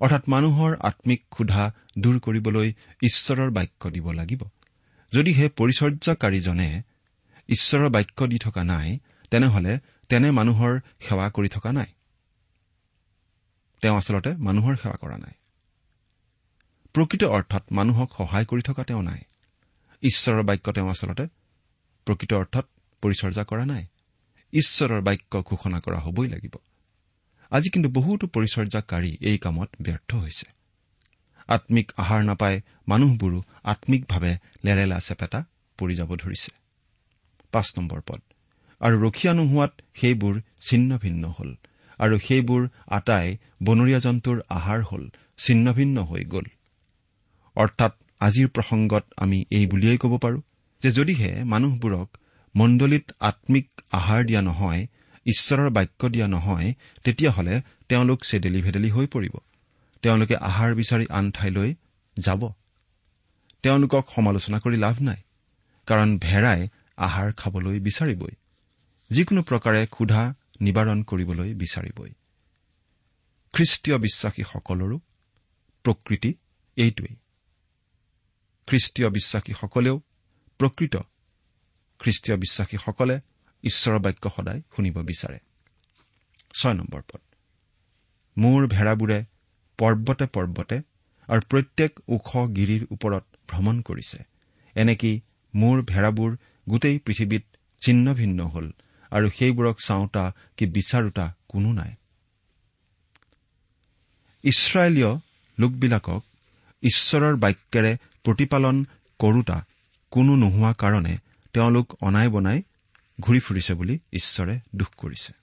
অৰ্থাৎ 0.01 0.23
মানুহৰ 0.27 0.75
আম্মিক 0.81 1.21
ক্ষুধা 1.29 1.63
দূৰ 1.97 2.19
কৰিবলৈ 2.19 2.73
ঈশ্বৰৰ 3.03 3.49
বাক্য 3.49 3.89
দিব 3.89 4.11
লাগিব। 4.11 4.41
যদিহে 5.13 5.45
পৰিচৰ্যাকাৰীজনে 5.49 6.69
ঈশ্বৰৰ 7.49 7.89
বাক্য 7.89 8.27
দি 8.27 8.37
থকা 8.37 8.63
নাই 8.63 8.99
তেনেহলে 9.31 9.79
তেনে 10.09 10.31
মানুহৰ 10.31 10.79
সেৱা 10.99 11.29
কৰি 11.29 11.49
থকা 11.49 11.71
নাই। 11.71 11.89
তেওঁ 13.83 13.95
আচলতে 13.97 14.31
মানুহৰ 14.37 14.75
সেৱা 14.75 14.97
কৰা 15.01 15.17
নাই। 15.17 15.35
প্ৰকৃত 16.95 17.23
অৰ্থত 17.23 17.63
মানুহক 17.71 18.09
সহায় 18.17 18.45
কৰি 18.45 18.61
থকা 18.61 18.83
তেওঁ 18.83 19.03
নাই। 19.03 19.21
ঈশ্বৰৰ 20.03 20.43
বাক্য 20.43 20.71
তেওঁ 20.71 20.89
আচলতে 20.89 21.27
প্ৰকৃত 22.05 22.33
অৰ্থত 22.33 22.65
পৰিচৰ্যা 23.01 23.43
কৰা 23.43 23.65
নাই। 23.65 23.85
ঈশ্বৰৰ 24.53 25.01
বাক্য 25.01 25.41
ঘোষণা 25.41 25.79
কৰা 25.79 25.99
হবই 25.99 26.27
লাগিব। 26.27 26.55
আজি 27.51 27.69
কিন্তু 27.69 27.89
বহুতো 27.89 28.27
পৰিচৰ্যাকাৰী 28.27 29.17
এই 29.21 29.37
কামত 29.37 29.69
ব্যৰ্থ 29.81 30.15
হৈছে। 30.15 30.47
আম্মিক 31.47 31.91
আহাৰ 31.97 32.23
নাপাই 32.23 32.61
মানুহবোৰো 32.87 33.43
আম্মিকভাৱে 33.63 34.37
লেৰেলা 34.65 34.99
চেপেটা 34.99 35.43
পৰি 35.77 35.95
যাব 35.95 36.15
ধৰিছে। 36.15 36.51
পাঁচ 37.51 37.67
নম্বৰ 37.77 38.01
পদ। 38.01 38.21
আৰু 38.81 39.01
ৰখীয়া 39.01 39.33
নোহোৱাত 39.33 39.71
সেইবোৰ 39.93 40.41
ছিন্ন 40.61 40.97
ভিন্ন 40.97 41.33
হল। 41.39 41.55
আৰু 41.99 42.19
সেইবোৰ 42.19 42.69
আটাই 42.87 43.37
বনৰীয়া 43.63 43.99
জন্তুৰ 43.99 44.41
আহাৰ 44.49 44.81
হল 44.83 45.09
ছিন্ন 45.37 45.73
ভিন্ন 45.73 46.03
হৈ 46.03 46.23
গ'ল। 46.23 46.45
অৰ্থাৎ 47.55 47.91
আজিৰ 48.21 48.47
প্ৰসংগত 48.47 49.03
আমি 49.17 49.45
এই 49.51 49.65
বুলিয়েই 49.65 49.97
ক'ব 49.97 50.13
পাৰো 50.17 50.39
যে 50.81 50.89
যদিহে 50.91 51.31
মানুহবোৰক 51.43 52.09
মণ্ডলীত 52.55 53.05
আম্মিক 53.19 53.67
আহাৰ 53.91 54.23
দিয়া 54.23 54.41
নহয় 54.41 54.87
ঈশ্বৰৰ 55.25 55.69
বাক্য 55.69 56.09
দিয়া 56.09 56.27
নহয় 56.27 56.73
তেতিয়াহ'লে 57.03 57.55
তেওঁলোক 57.89 58.19
চেদেলি 58.23 58.61
ভেদেলি 58.61 58.89
হৈ 58.89 59.07
পৰিব। 59.07 59.35
তেওঁলোকে 60.03 60.35
আহাৰ 60.35 60.75
বিচাৰি 60.75 61.05
আন 61.09 61.31
ঠাইলৈ 61.31 61.69
যাব। 62.17 62.41
তেওঁলোকক 63.63 64.03
সমালোচনা 64.15 64.57
কৰি 64.59 64.77
লাভ 64.77 65.01
নাই 65.01 65.19
কাৰণ 65.87 66.09
ভেড়াই 66.17 66.61
আহাৰ 66.97 67.29
খাবলৈ 67.33 67.79
বিচাৰিবই। 67.79 68.33
যিকোনো 69.11 69.41
প্ৰকাৰে 69.41 69.81
ক্ষুধা 69.85 70.21
নিবাৰণ 70.61 70.99
কৰিবলৈ 71.03 71.49
বিচাৰিবই। 71.53 72.11
খ্ৰীষ্টীয় 73.53 73.97
বিশ্বাসীসকলৰো 73.97 74.97
প্ৰকৃতি 75.85 76.31
এইটোৱেই। 76.77 77.15
খ্ৰীষ্টীয় 78.69 79.09
বিশ্বাসীসকলেও 79.09 79.95
প্ৰকৃত 80.59 80.95
খ্ৰীষ্টীয় 81.99 82.37
বিশ্বাসীসকলে 82.37 83.15
ঈশ্বৰৰ 83.63 83.99
বাক্য 83.99 84.29
সদায় 84.29 84.61
শুনিব 84.75 84.95
বিচাৰে। 85.01 85.39
মোৰ 88.37 88.67
ভেড়াবোৰে 88.67 89.19
পৰ্বতে 89.77 90.25
পৰ্বতে 90.25 90.77
আৰু 91.27 91.41
প্ৰত্যেক 91.49 91.91
ওখ 92.07 92.29
গিৰিৰ 92.37 92.83
ওপৰত 92.91 93.23
ভ্ৰমণ 93.47 93.81
কৰিছে। 93.81 94.19
এনেকি 94.75 95.21
মোৰ 95.55 95.81
ভেড়াবোৰ 95.81 96.37
গোটেই 96.69 96.99
পৃথিৱীত 96.99 97.43
ছিন্ন 97.81 98.13
ভিন্ন 98.13 98.45
হল 98.45 98.71
আৰু 99.11 99.29
সেইবোৰক 99.29 99.77
চাওঁতা 99.85 100.33
কি 100.57 100.65
বিচাৰোতা 100.65 101.25
কোনো 101.47 101.73
নাই। 101.73 101.91
ইছৰাইলীয় 104.43 105.11
লোকবিলাকক 105.59 106.21
ঈশ্বৰৰ 106.83 107.35
বাক্যেৰে 107.35 107.97
প্ৰতিপালন 108.23 108.85
কৰোতা 109.19 109.57
কোনো 110.11 110.35
নোহোৱা 110.35 110.71
কাৰণে 110.73 111.17
তেওঁলোক 111.53 111.87
অনাই 112.01 112.27
বনাই 112.27 112.59
ঘূৰি 113.19 113.39
ফুৰিছে 113.39 113.73
বুলি 113.73 113.99
ঈশ্বৰে 114.13 114.59
দুখ 114.75 114.89
কৰিছে। 114.97 115.33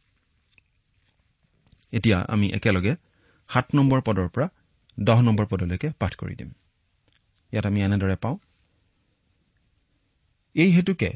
এতিয়া 1.92 2.18
আমি 2.28 2.46
একেলগে 2.50 2.96
সাত 3.48 3.66
নম্বৰ 3.74 4.00
পদৰ 4.00 4.28
পৰা 4.28 4.48
দহ 5.00 5.20
নম্বৰ 5.20 5.46
পদলৈকে 5.46 5.88
পাঠ 5.98 6.12
কৰি 6.14 6.34
দিম। 6.34 6.50
ইয়াত 7.52 7.66
আমি 7.66 7.80
এনেদৰে 7.82 8.16
পাওঁ 8.16 8.38
এই 10.54 10.70
হেতুকে 10.70 11.10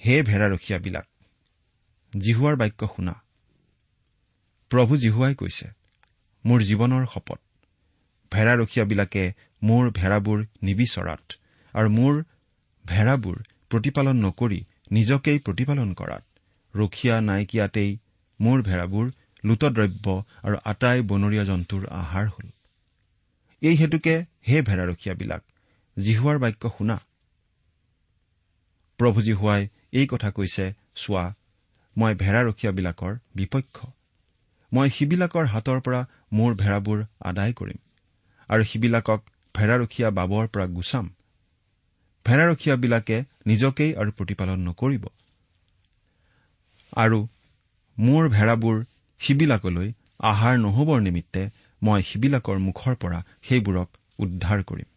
হে 0.00 0.22
ভেড়াৰখীয়াবিলাক 0.22 1.06
জিহুৱাৰ 2.18 2.56
বাক্য 2.56 2.88
শুনা। 2.96 3.14
প্ৰভু 4.70 4.96
জিহুৱাই 4.96 5.34
কৈছে 5.34 5.66
মোৰ 6.44 6.60
জীৱনৰ 6.62 7.06
শপত 7.06 7.40
ভেড়াৰখীয়াবিলাকে 8.32 9.32
মোৰ 9.66 9.84
ভেড়াবোৰ 9.90 10.38
নিবিচৰাত 10.62 11.24
আৰু 11.74 11.88
মোৰ 11.98 12.14
ভেড়াবোৰ 12.84 13.36
প্ৰতিপালন 13.70 14.16
নকৰি 14.24 14.60
নিজকেই 14.90 15.38
প্ৰতিপালন 15.38 15.94
কৰাত। 15.94 16.24
ৰখীয়া 16.74 17.16
নাইকিয়াতেই 17.20 17.90
মোৰ 18.40 18.62
ভেড়াবোৰ 18.62 19.06
লুটদ্ৰব্য 19.44 20.06
আৰু 20.42 20.56
আটাই 20.72 20.98
বনৰীয়া 21.10 21.44
জন্তুৰ 21.44 21.82
আহাৰ 22.00 22.26
হল। 22.28 22.46
এই 23.62 23.76
হেতুকে 23.76 24.14
হে 24.48 24.56
ভেড়াৰখীয়াবিলাক 24.62 25.42
জিহুৱাৰ 25.96 26.38
বাক্য 26.38 26.72
শুনা। 26.78 26.96
প্ৰভু 28.98 29.18
জীহুৱাই 29.22 29.62
এই 29.92 30.06
কথা 30.06 30.30
কৈছে 30.30 30.64
চোৱা 30.94 31.24
মই 31.96 32.12
ভেড়াৰখীয়াবিলাকৰ 32.22 33.12
বিপক্ষ। 33.34 33.76
মই 34.72 34.88
সিবিলাকৰ 34.90 35.46
হাতৰ 35.46 35.78
পৰা 35.80 36.00
মোৰ 36.32 36.54
ভেড়াবোৰ 36.62 36.98
আদায় 37.20 37.52
কৰিম 37.52 37.78
আৰু 38.48 38.62
সিবিলাকক 38.64 39.20
ভেড়াৰখীয়া 39.56 40.10
বাবৰ 40.10 40.46
পৰা 40.46 40.66
গুচাম। 40.66 41.06
ভেড়াৰখীয়াবিলাকে 42.26 43.16
নিজকেই 43.46 43.96
আৰু 43.96 44.10
প্ৰতিপালন 44.12 44.58
নকৰিব। 44.60 45.04
আৰু 46.96 47.18
মোৰ 47.98 48.28
ভেড়াবোৰ 48.28 48.84
সিবিলাকলৈ 49.18 49.92
আহাৰ 50.20 50.58
নহবৰ 50.58 51.00
নিমিত্তে 51.00 51.42
মই 51.82 52.02
সিবিলাকৰ 52.02 52.58
মুখৰ 52.58 52.94
পৰা 52.94 53.18
সেইবোৰক 53.42 53.88
উদ্ধাৰ 54.18 54.62
কৰিম। 54.62 54.88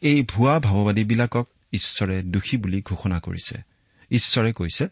এই 0.00 0.22
ভুৱা 0.22 0.60
ভাৱবাদীবিলাকক 0.60 1.46
ঈশ্বৰে 1.72 2.22
দোষী 2.22 2.56
বুলি 2.56 2.82
ঘোষণা 2.82 3.20
কৰিছে। 3.20 3.56
ঈশ্বৰে 4.10 4.52
কৈছে 4.52 4.88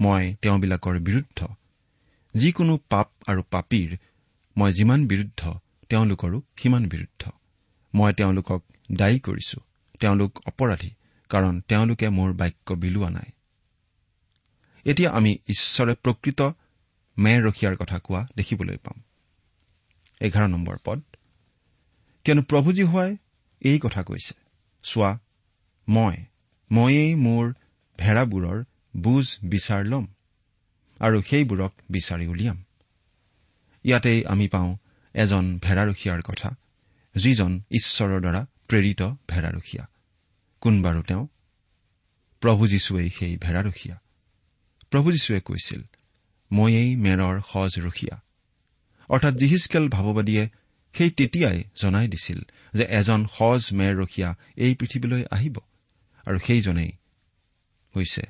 মই 0.00 0.34
তেওঁবিলাকৰ 0.42 0.98
বিৰুদ্ধ। 0.98 1.46
যিকোনো 2.34 2.78
পাপ 2.88 3.08
আৰু 3.26 3.42
পাপীৰ 3.50 3.96
মই 4.56 4.72
যিমান 4.72 5.06
বিৰুদ্ধ 5.06 5.40
তেওঁলোকৰো 5.88 6.42
সিমান 6.56 6.88
বিৰুদ্ধ? 6.88 7.30
মই 7.94 8.12
তেওঁলোকক 8.12 8.64
দায়ী 8.92 9.18
কৰিছো। 9.18 9.60
তেওঁলোক 10.00 10.38
অপৰাধী 10.46 10.90
কাৰণ 11.28 11.60
তেওঁলোকে 11.60 12.08
মোৰ 12.08 12.32
বাক্য 12.32 12.74
বিলোৱা 12.74 13.10
নাই। 13.10 13.30
এতিয়া 14.84 15.10
আমি 15.10 15.38
ঈশ্বৰে 15.48 15.94
প্ৰকৃত 15.94 16.40
মেৰ 17.18 17.46
ৰখীয়াৰ 17.46 17.76
কথা 17.76 17.98
কোৱা 17.98 18.28
দেখিবলৈ 18.36 18.76
পাম। 18.76 19.02
এঘাৰ 20.20 20.48
নম্বৰ 20.48 20.76
পদ। 20.84 21.02
কিয়নো 22.24 22.42
প্ৰভুজী 22.42 22.82
হোৱাই 22.82 23.16
এই 23.60 23.78
কথা 23.78 24.02
কৈছে। 24.02 24.34
চোৱা 24.82 25.18
মই 25.88 26.16
ময়েই 26.72 27.14
মোৰ 27.14 27.54
ভেড়াবোৰৰ 27.98 28.64
বুজ 28.96 29.38
বিচাৰ 29.42 29.84
ল'ম 29.84 30.06
আৰু 31.00 31.22
সেইবোৰক 31.22 31.72
বিচাৰি 31.90 32.26
উলিয়াম। 32.26 32.64
ইয়াতেই 33.84 34.24
আমি 34.24 34.48
পাওঁ 34.48 34.76
এজন 35.16 35.44
ভেড়াৰখীয়াৰ 35.62 36.20
কথা 36.22 36.50
যিজন 37.14 37.50
ঈশ্বৰৰ 37.70 38.20
দ্বাৰা 38.20 38.40
প্ৰেৰিত 38.68 39.02
ভেড়াৰখীয়া। 39.28 39.84
কোন 40.62 40.74
বাৰু 40.82 41.00
তেওঁ 41.02 41.24
প্ৰভু 42.42 42.62
যীশুৱেই 42.66 43.08
সেই 43.10 43.34
ভেড়াৰখীয়া 43.36 43.96
প্ৰভু 44.90 45.08
যীশুৱে 45.12 45.40
কৈছিল 45.40 45.82
ময়েই 46.50 46.90
মেৰৰ 46.96 47.40
সজ 47.52 47.72
ৰখীয়া 47.80 48.16
অৰ্থাৎ 49.10 49.34
জিহিচকেল 49.34 49.88
ভাৱবাদীয়ে 49.88 50.44
সেই 50.94 51.10
তেতিয়াই 51.10 51.58
জনাই 51.82 52.08
দিছিল 52.08 52.40
যে 52.74 52.84
এজন 52.90 53.26
সজ 53.26 53.62
মেৰ 53.72 53.92
ৰখীয়া 53.96 54.30
এই 54.56 54.72
পৃথিৱীলৈ 54.74 55.22
আহিব 55.30 55.56
আৰু 56.26 56.38
সেইজনেই 56.38 56.92
হৈছে 57.94 58.22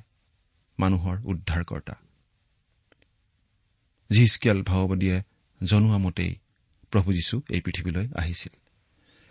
মানুহৰ 0.79 1.17
উদ্ধাৰকৰ্তা। 1.25 1.95
জিহিচকেল 4.11 4.59
ভাৱবাদীয়ে 4.63 5.19
জনোৱা 5.61 5.99
মতেই 5.99 6.35
প্ৰভু 6.91 7.13
যীশু 7.13 7.43
এই 7.51 7.61
পৃথিৱীলৈ 7.61 8.09
আহিছিল। 8.15 8.57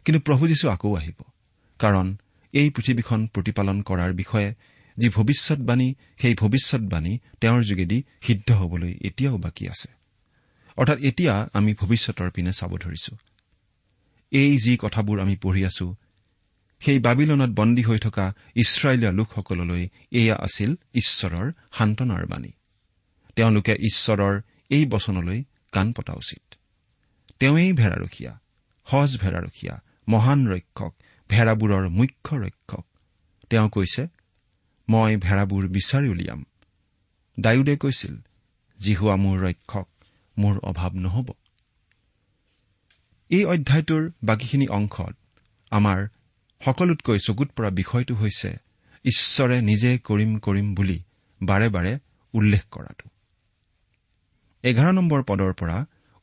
কিন্তু 0.05 0.19
প্ৰভু 0.19 0.47
যীশু 0.47 0.69
আকৌ 0.69 0.95
আহিব। 0.95 1.23
কাৰণ 1.79 2.17
এই 2.53 2.69
পৃথিৱীখন 2.69 3.27
প্ৰতিপালন 3.27 3.81
কৰাৰ 3.81 4.13
বিষয়ে 4.13 4.53
যি 4.97 5.09
ভৱিষ্যৎবাণী 5.09 5.93
সেই 6.17 6.35
ভৱিষ্যৎবাণী 6.35 7.17
তেওঁৰ 7.41 7.63
যোগেদি 7.63 8.03
সিদ্ধ 8.21 8.51
হবলৈ 8.51 8.97
এতিয়াও 9.01 9.37
বাকী 9.37 9.67
আছে। 9.67 9.87
অৰ্থাৎ 10.77 10.99
এতিয়া 10.99 11.49
আমি 11.53 11.73
ভৱিষ্যতৰ 11.73 12.31
পিনে 12.31 12.53
চাব 12.53 12.77
ধৰিছো। 12.77 13.15
এই 14.31 14.57
যি 14.57 14.77
কথাবোৰ 14.81 15.19
আমি 15.19 15.35
পঢ়ি 15.35 15.65
আছো 15.65 15.95
সেই 16.79 16.99
বাবিলনত 16.99 17.59
বন্দী 17.59 17.81
হৈ 17.81 17.99
থকা 17.99 18.33
ইছৰাইলীয়া 18.55 19.11
লোকসকললৈ 19.11 19.89
এয়া 20.11 20.35
আছিল 20.35 20.75
ঈশ্বৰৰ 20.93 21.51
সান্তনাৰ 21.71 22.25
বাণী। 22.25 22.51
তেওঁলোকে 23.35 23.73
ঈশ্বৰৰ 23.73 24.41
এই 24.69 24.85
বচনলৈ 24.85 25.43
কাণ 25.71 25.93
পতা 25.93 26.13
উচিত। 26.13 26.55
তেওঁই 27.39 27.73
ভেড়াৰখীয়া 27.73 28.33
সজ 28.87 29.11
ভেড়াৰখীয়া 29.17 29.75
মহান 30.07 30.39
ৰক্ষক 30.47 30.93
ভেড়াবোৰৰ 31.29 31.89
মুখ্য 31.89 32.37
ৰক্ষক। 32.37 32.85
তেওঁ 33.49 33.69
কৈছে 33.69 34.03
মই 34.87 35.15
ভেড়াবোৰ 35.17 35.63
বিচাৰি 35.67 36.07
উলিয়াম। 36.09 36.45
ডায়ুদে 37.39 37.75
কৈছিল 37.77 38.15
জিহুৱা 38.79 39.15
মোৰ 39.15 39.37
ৰক্ষক 39.45 39.87
মোৰ 40.37 40.55
অভাৱ 40.59 40.91
নহ'ব। 40.95 41.27
এই 43.29 43.43
অধ্যায়টোৰ 43.45 44.03
বাকীখিনি 44.23 44.67
অংশত 44.67 45.15
আমাৰ 45.71 45.99
সকলোতকৈ 46.61 47.19
চকুত 47.19 47.49
পৰা 47.55 47.69
বিষয়টো 47.69 48.15
হৈছে 48.15 48.51
ঈশ্বৰে 49.05 49.57
নিজে 49.61 49.91
কৰিম 50.03 50.31
কৰিম 50.39 50.67
বুলি 50.75 50.97
বাৰে 51.41 51.67
বাৰে 51.69 51.99
উল্লেখ 52.33 52.63
কৰাটো। 52.71 53.09
এঘাৰ 54.63 54.91
নম্বৰ 54.93 55.23
পদৰ 55.23 55.53
পৰা 55.53 55.77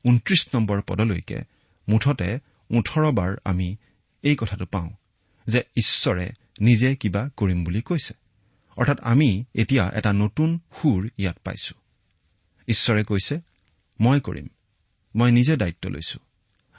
ঊনত্ৰিশ 0.04 0.48
নম্বৰ 0.54 0.82
পদলৈকে 0.82 1.38
মুঠতে 1.88 2.38
ওঠৰ 2.70 3.10
বাৰ 3.10 3.36
আমি 3.44 3.76
এই 4.22 4.36
কথাটো 4.36 4.66
পাওঁ 4.66 4.90
যে 5.46 5.60
ঈশ্বৰে 5.76 6.32
নিজে 6.60 6.96
কিবা 6.96 7.30
কৰিম 7.36 7.64
বুলি 7.64 7.82
কৈছে। 7.82 8.14
অৰ্থাৎ 8.76 9.00
আমি 9.00 9.44
এতিয়া 9.54 9.90
এটা 9.94 10.12
নতুন 10.12 10.60
সুৰ 10.80 11.08
ইয়াত 11.18 11.38
পাইছো। 11.44 11.74
ঈশ্বৰে 12.68 13.04
কৈছে 13.04 13.40
মই 14.00 14.20
কৰিম। 14.20 14.48
মই 15.14 15.32
নিজে 15.32 15.56
দায়িত্ব 15.56 15.90
লৈছো। 15.90 16.18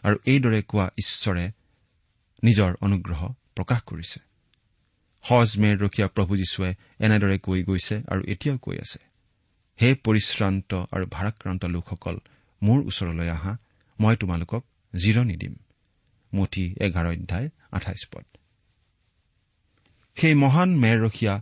আৰু 0.03 0.17
এইদৰে 0.25 0.61
কোৱা 0.61 0.89
ঈশ্বৰে 0.97 1.51
নিজৰ 2.43 2.75
অনুগ্ৰহ 2.81 3.33
প্ৰকাশ 3.55 3.81
কৰিছে। 3.81 4.19
সজ 5.23 5.59
মেৰ 5.59 5.77
ৰখীয়া 5.77 6.07
প্ৰভু 6.07 6.35
যীশুৱে 6.35 6.75
এনেদৰে 6.99 7.39
কৈ 7.39 7.63
গৈছে 7.63 7.95
আৰু 8.07 8.21
এতিয়াও 8.27 8.57
কৈ 8.57 8.77
আছে 8.77 8.99
হে 9.81 9.95
পৰিশ্ৰান্ত 10.03 10.73
আৰু 10.91 11.05
ভাৰাক্ৰান্ত 11.05 11.65
লোকসকল 11.65 12.19
মোৰ 12.63 12.79
ওচৰলৈ 12.85 13.29
আহা 13.29 13.57
মই 13.99 14.15
তোমালোকক 14.15 14.65
জিৰণি 14.95 15.35
দিম। 15.35 15.55
মুঠি 16.33 16.75
এঘাৰ 16.81 17.07
অধ্যায় 17.07 17.49
আঠাইছ 17.71 18.07
পদ। 18.13 18.25
সেই 20.15 20.33
মহান 20.33 20.75
মেৰ 20.75 21.01
ৰখীয়া 21.01 21.41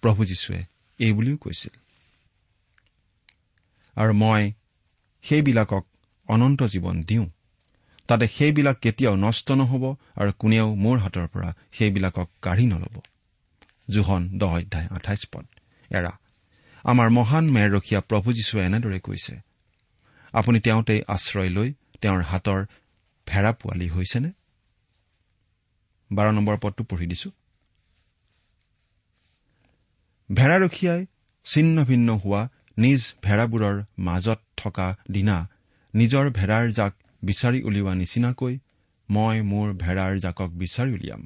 প্ৰভু 0.00 0.24
যীশুৱে 0.24 0.64
এই 0.98 1.12
বুলিও 1.12 1.36
কৈছিল। 1.36 1.78
আৰু 3.94 4.12
মই 4.12 4.52
সেইবিলাকক 5.22 5.86
অনন্ত 6.28 6.62
জীৱন 6.62 7.02
দিওঁ। 7.02 7.26
তাতে 8.08 8.28
সেইবিলাক 8.28 8.78
কেতিয়াও 8.78 9.16
নষ্ট 9.16 9.50
নহব 9.50 9.96
আৰু 10.14 10.32
কোনেও 10.38 10.74
মোৰ 10.74 10.98
হাতৰ 10.98 11.26
পৰা 11.26 11.54
সেইবিলাকক 11.72 12.30
কাঢ়ি 12.42 12.66
নলব। 12.66 13.00
জোহন 13.90 14.38
দহ 14.38 14.58
অধ্যায় 14.58 14.86
আঠাইছ 14.86 15.28
পদ। 15.34 15.46
এৰা 15.90 16.18
আমাৰ 16.82 17.10
মহান 17.10 17.50
মেৰৰখীয়া 17.50 18.00
প্ৰভু 18.00 18.32
যীশুৱে 18.32 18.64
এনেদৰে 18.64 19.00
কৈছে 19.00 19.46
আপুনি 20.36 20.58
তেওঁতেই 20.60 21.00
আশ্ৰয় 21.14 21.50
লৈ 21.56 21.68
তেওঁৰ 22.02 22.20
হাতৰ 22.30 22.60
ভেড়া 23.26 23.52
পোৱালি 23.60 23.88
হৈছেনে? 23.88 24.30
ভেড়াৰখীয়াই 30.30 31.02
ছিন্ন 31.46 31.76
ভিন্ন 31.84 32.08
হোৱা 32.22 32.42
নিজ 32.76 33.00
ভেড়াবোৰৰ 33.24 33.76
মাজত 33.98 34.40
থকা 34.56 34.88
দিনা 35.10 35.36
নিজৰ 35.94 36.24
ভেড়াৰ 36.38 36.66
জাক 36.78 36.92
বিচাৰি 37.22 37.60
উলিওৱা 37.68 37.92
নিচিনাকৈ 37.94 38.54
মই 39.08 39.36
মোৰ 39.50 39.68
ভেড়াৰ 39.82 40.12
জাকক 40.18 40.50
বিচাৰি 40.62 40.90
উলিয়াম 40.92 41.22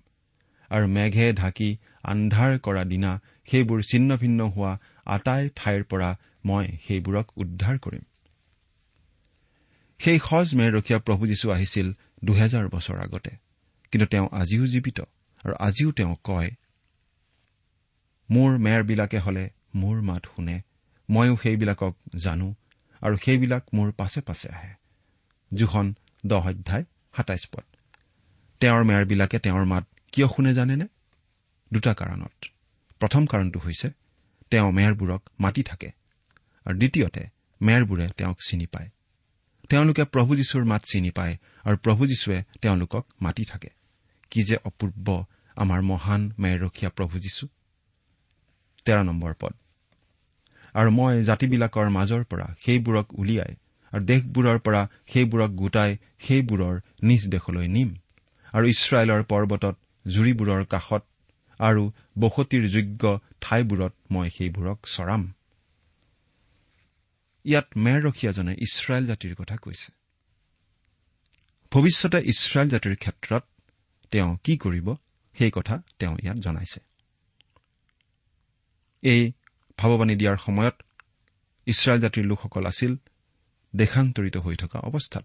আৰু 0.71 0.87
মেঘে 0.97 1.27
ঢাকি 1.33 1.69
আন্ধাৰ 2.05 2.53
কৰা 2.59 2.83
দিনা 2.85 3.13
সেইবোৰ 3.49 3.81
ছিন্ন 3.83 4.11
ভিন্ন 4.17 4.41
হোৱা 4.55 4.73
আটাই 5.17 5.43
ঠাইৰ 5.57 5.83
পৰা 5.91 6.11
মই 6.45 6.67
সেইবোৰক 6.87 7.27
উদ্ধাৰ 7.37 7.77
কৰিম। 7.79 8.05
সেই 10.05 10.19
সজ 10.19 10.49
ৰখীয়া 10.55 10.99
প্ৰভু 10.99 11.27
যীশু 11.27 11.51
আহিছিল 11.51 11.93
দুহেজাৰ 12.25 12.69
বছৰ 12.69 12.99
আগতে। 13.01 13.31
কিন্তু 13.93 14.07
তেওঁ 14.07 14.29
আজিও 14.33 14.65
জীৱিত 14.67 15.01
আৰু 15.45 15.55
আজিও 15.59 15.93
তেওঁ 15.93 16.17
কয় 16.25 16.51
মোৰ 18.31 18.59
মেৰবিলাকে 18.59 19.19
হলে 19.19 19.51
মোৰ 19.75 20.03
মাত 20.03 20.23
শুনে 20.27 20.63
ময়ো 21.11 21.37
সেইবিলাকক 21.43 21.95
জানো 22.17 22.55
আৰু 23.03 23.17
সেইবিলাক 23.25 23.65
মোৰ 23.75 23.93
পাছে 23.93 24.21
পাছে 24.21 24.49
আহে। 24.49 24.73
জোখন 25.55 25.95
দহ 26.27 26.49
অধ্যায় 26.49 26.85
সাতাইছ 27.17 27.45
পদ। 27.53 27.65
তেওঁৰ 28.61 28.85
মেৰবিলাকে 28.85 29.39
তেওঁৰ 29.39 29.65
মাত 29.65 29.85
কিয় 30.13 30.29
শুনে 30.29 30.55
জানেনে? 30.55 30.87
দুটা 31.73 31.95
কাৰণত। 31.95 32.47
প্ৰথম 33.01 33.27
কাৰণটো 33.27 33.61
হৈছে 33.61 33.89
তেওঁ 34.51 34.73
মেৰবোৰক 34.73 35.23
মাতি 35.41 35.63
থাকে 35.63 35.91
আৰু 36.67 36.77
দ্বিতীয়তে 36.79 37.23
মেৰবোৰে 37.63 38.09
তেওঁক 38.17 38.39
চিনি 38.49 38.67
পায়। 38.67 38.89
তেওঁলোকে 39.71 40.05
প্ৰভু 40.05 40.37
যীশুৰ 40.37 40.65
মাত 40.65 40.83
চিনি 40.93 41.11
পায় 41.11 41.35
আৰু 41.65 41.77
প্ৰভু 41.77 42.07
যীশুৱে 42.07 42.43
তেওঁলোকক 42.63 43.05
মাতি 43.23 43.45
থাকে। 43.45 43.71
কি 44.31 44.41
যে 44.43 44.57
অপূৰ্ব 44.65 45.25
আমাৰ 45.57 45.81
মহান 45.83 46.33
মেৰৰখীয়া 46.39 46.91
প্ৰভু 46.91 47.19
যীশু। 47.19 47.49
তেৰ 48.85 49.03
নম্বৰ 49.05 49.35
পদ। 49.41 49.55
আৰু 50.75 50.91
মই 50.91 51.25
জাতিবিলাকৰ 51.25 51.89
মাজৰ 51.89 52.25
পৰা 52.25 52.47
সেইবোৰক 52.65 53.07
উলিয়াই 53.15 53.53
আৰু 53.93 54.03
দেশবোৰৰ 54.05 54.59
পৰা 54.59 54.83
সেইবোৰক 55.13 55.51
গোটাই 55.51 55.97
সেইবোৰৰ 56.19 56.81
নিজ 57.03 57.23
দেশলৈ 57.29 57.69
নিম 57.69 57.89
আৰু 58.53 58.65
ইছৰাইলৰ 58.67 59.23
পৰ্বতত 59.23 59.75
জুৰিবোৰৰ 60.07 60.65
কাষত 60.65 61.03
আৰু 61.61 61.83
বসতিৰ 62.19 62.65
যোগ্য 62.69 63.21
ঠাইবোৰত 63.41 63.93
মই 64.11 64.31
সেইবোৰক 64.31 64.79
চৰাম। 64.87 65.23
ইয়াত 67.45 67.67
মেৰৰখীয়াজনে 67.77 68.53
ইছৰাইল 68.53 69.07
জাতিৰ 69.07 69.35
কথা 69.35 69.57
কৈছে। 69.57 69.93
ভৱিষ্যতে 71.73 72.19
ইছৰাইল 72.19 72.69
জাতিৰ 72.69 72.97
ক্ষেত্ৰত 72.97 73.45
তেওঁ 74.11 74.39
কি 74.45 74.57
কৰিব 74.57 74.95
সেই 75.35 75.51
কথা 75.51 75.83
তেওঁ 75.99 76.17
ইয়াত 76.23 76.37
জনাইছে। 76.37 76.81
এই 79.03 79.33
ভাৱবাণী 79.79 80.17
দিয়াৰ 80.17 80.37
সময়ত 80.37 80.83
ইছৰাইল 81.67 82.01
জাতিৰ 82.01 82.25
লোকসকল 82.25 82.67
আছিল 82.67 82.97
দেশান্তৰিত 83.77 84.37
হৈ 84.37 84.57
থকা 84.57 84.79
অৱস্থাত। 84.79 85.25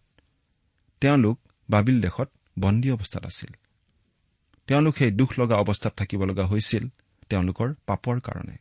তেওঁলোক 1.01 1.39
বাবিল 1.69 2.01
দেশত 2.01 2.32
বন্দী 2.60 2.91
অৱস্থাত 2.91 3.25
আছিল। 3.25 3.54
তেওঁলোক 4.67 4.97
সেই 4.97 5.12
দুখ 5.12 5.39
লগা 5.39 5.56
অৱস্থাত 5.56 5.93
থাকিব 5.93 6.25
লগা 6.25 6.45
হৈছিল 6.45 6.89
তেওঁলোকৰ 7.30 7.73
পাপৰ 7.86 8.19
কাৰণে। 8.19 8.58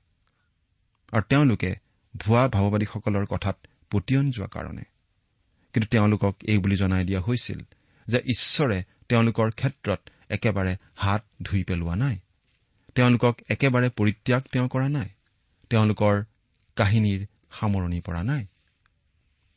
আৰু 1.13 1.23
তেওঁলোকে 1.23 1.84
ভুৱা 2.17 2.49
ভাৱবাদীসকলৰ 2.49 3.27
কথাত 3.27 3.57
পতিয়ন 3.91 4.31
যোৱা 4.31 4.47
কাৰণে। 4.47 4.83
কিন্তু 5.73 5.89
তেওঁলোকক 5.91 6.37
এই 6.43 6.59
বুলি 6.59 6.77
জনাই 6.77 7.05
দিয়া 7.05 7.21
হৈছিল 7.21 7.61
যে 8.07 8.19
ঈশ্বৰে 8.19 8.83
তেওঁলোকৰ 9.09 9.51
ক্ষেত্ৰত 9.51 10.11
একেবাৰে 10.29 10.77
হাত 10.95 11.25
ধুই 11.43 11.65
পেলোৱা 11.65 11.97
নাই। 11.97 12.19
তেওঁলোকক 12.95 13.37
একেবাৰে 13.49 13.89
পৰিত্যাগ 13.89 14.43
তেওঁ 14.53 14.69
কৰা 14.69 14.89
নাই। 14.89 15.09
তেওঁলোকৰ 15.71 16.25
কাহিনীৰ 16.77 17.27
সামৰণি 17.51 18.01
পৰা 18.01 18.23
নাই। 18.23 18.47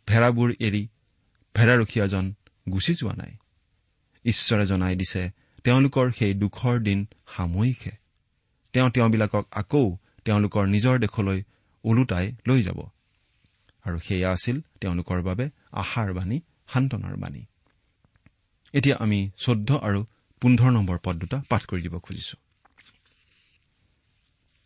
ভেড়াবোৰ 0.07 0.53
এৰি 0.59 0.87
ভেড়াৰখীয়াজন 1.55 2.33
গুচি 2.71 2.93
যোৱা 2.95 3.13
নাই। 3.13 3.37
ঈশ্বৰে 4.25 4.65
জনাই 4.65 4.95
দিছে 4.95 5.31
তেওঁলোকৰ 5.63 6.11
সেই 6.11 6.33
দুখৰ 6.33 6.79
দিন 6.79 7.07
সাময়িকহে। 7.27 7.91
তেওঁ 8.73 8.89
তেওঁবিলাকক 8.89 9.47
আকৌ 9.51 9.97
তেওঁলোকৰ 10.25 10.65
নিজৰ 10.65 10.99
দেশলৈ 10.99 11.43
ওলোটাই 11.89 12.27
লৈ 12.47 12.59
যাব। 12.63 12.79
আৰু 13.85 13.97
সেয়া 13.99 14.29
আছিল 14.31 14.57
তেওঁলোকৰ 14.81 15.19
বাবে 15.21 15.45
আশাৰ 15.81 16.09
বাণী 16.13 16.37
সান্তনাৰ 16.71 17.15
বাণী। 17.23 17.43
এতিয়া 18.73 18.95
আমি 18.99 19.19
চৈধ্য 19.37 19.69
আৰু 19.87 19.99
পোন্ধৰ 20.41 20.71
নম্বৰ 20.71 20.97
পদ 21.05 21.15
দুটা 21.21 21.37
পাঠ 21.49 21.61
কৰি 21.69 21.81
দিব 21.81 21.95
খুজিছো। 21.99 22.35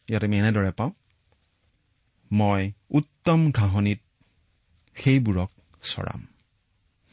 ইয়াত 0.08 0.24
আমি 0.24 0.36
এনেদৰে 0.40 0.72
পাওঁ 0.72 0.92
মই 2.32 2.62
উত্তম 2.90 3.40
ঘাঁহনিত 3.52 4.00
সেইবোৰক 4.98 5.50
চৰাম 5.84 6.22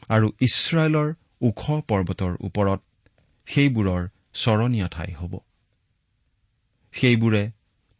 আৰু 0.09 0.27
ইছৰাইলৰ 0.47 1.09
ওখ 1.41 1.61
পৰ্বতৰ 1.89 2.33
ওপৰত 2.47 2.79
সেইবোৰৰ 3.47 4.01
চৰণীয়া 4.33 4.87
ঠাই 4.87 5.11
হ'ব। 5.13 5.33
সেইবোৰে 6.93 7.43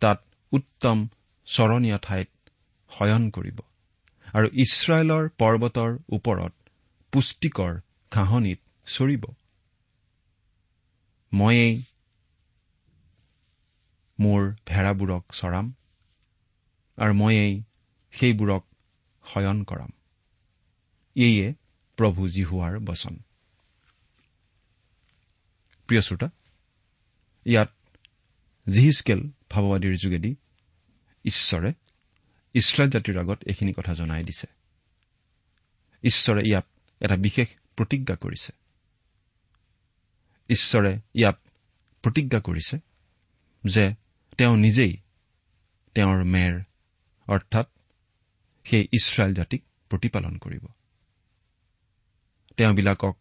তাত 0.01 0.19
উত্তম 0.51 0.97
চৰণীয়া 1.49 1.97
ঠাইত 1.97 2.29
শয়ন 2.91 3.23
কৰিব। 3.29 3.59
আৰু 4.33 4.47
ইছৰাইলৰ 4.63 5.23
পৰ্বতৰ 5.39 5.91
ওপৰত 6.09 6.53
পুষ্টিকৰ 7.13 7.71
ঘাঁহনিত 8.11 8.59
চৰিব। 8.87 9.23
ময়েই 11.33 11.73
মোৰ 14.19 14.41
ভেড়াবোৰক 14.65 15.23
চৰাম 15.31 15.65
আৰু 16.97 17.13
ময়েই 17.13 17.53
সেইবোৰক 18.13 18.63
শয়ন 19.23 19.57
কৰাম। 19.63 19.91
এয়ে 21.15 21.47
প্ৰভু 21.97 22.21
জিহুৱাৰ 22.29 22.73
বচন। 22.79 23.15
প্ৰিয় 25.89 26.01
শ্ৰোতা 26.01 26.29
ইয়াত 27.45 27.71
জিহিচকেল 28.67 29.19
ভাৱবাদীৰ 29.49 29.95
যোগেদি 29.97 30.31
ঈশ্বৰে 31.25 31.73
ইছৰাইল 32.53 32.89
জাতিৰ 32.89 33.19
আগত 33.19 33.43
এইখিনি 33.43 33.73
কথা 33.73 33.93
জনাই 33.93 34.23
দিছে। 34.23 34.47
ঈশ্বৰে 36.03 36.41
ইয়াত 36.45 36.65
এটা 36.99 37.17
বিশেষ 37.17 37.47
প্ৰতিজ্ঞা 37.75 38.15
কৰিছে। 38.15 38.53
ঈশ্বৰে 40.49 40.99
ইয়াত 41.13 41.39
প্ৰতিজ্ঞা 42.01 42.39
কৰিছে 42.39 42.79
যে 43.65 43.95
তেওঁ 44.37 44.57
নিজেই 44.57 44.97
তেওঁৰ 45.95 46.23
মেৰ 46.23 46.61
অৰ্থাৎ 47.27 47.67
সেই 48.63 48.81
ইছৰাইল 48.81 49.33
জাতিক 49.33 49.63
প্ৰতিপালন 49.89 50.37
কৰিব। 50.37 50.65
তেওঁবিলাকক 52.57 53.17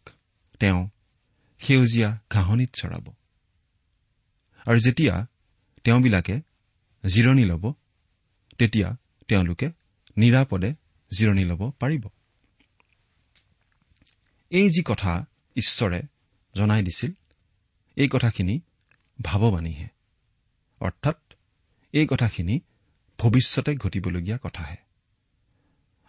তেওঁ 0.60 0.88
সেউজীয়া 1.58 2.18
ঘাঁহনিত 2.30 2.70
চৰাব। 2.74 3.08
আৰু 4.66 4.78
যেতিয়া 4.78 5.26
তেওঁবিলাকে 5.84 6.40
জিৰণি 7.06 7.44
ল'ব 7.44 7.74
তেতিয়া 8.58 8.96
তেওঁলোকে 9.28 9.70
নিৰাপদে 10.16 10.74
জিৰণি 11.18 11.44
ল'ব 11.44 11.70
পাৰিব। 11.70 12.08
এই 14.50 14.70
যি 14.70 14.82
কথা 14.84 15.24
ঈশ্বৰে 15.56 16.02
জনাই 16.54 16.82
দিছিল 16.82 17.12
এই 17.96 18.08
কথাখিনি 18.08 18.60
ভাৱবাণীহে। 19.22 19.88
অৰ্থাৎ 20.80 21.34
এই 21.92 22.06
কথাখিনি 22.10 22.60
ভৱিষ্যতে 23.18 23.76
ঘটিবলগীয়া 23.76 24.38
কথাহে। 24.42 24.76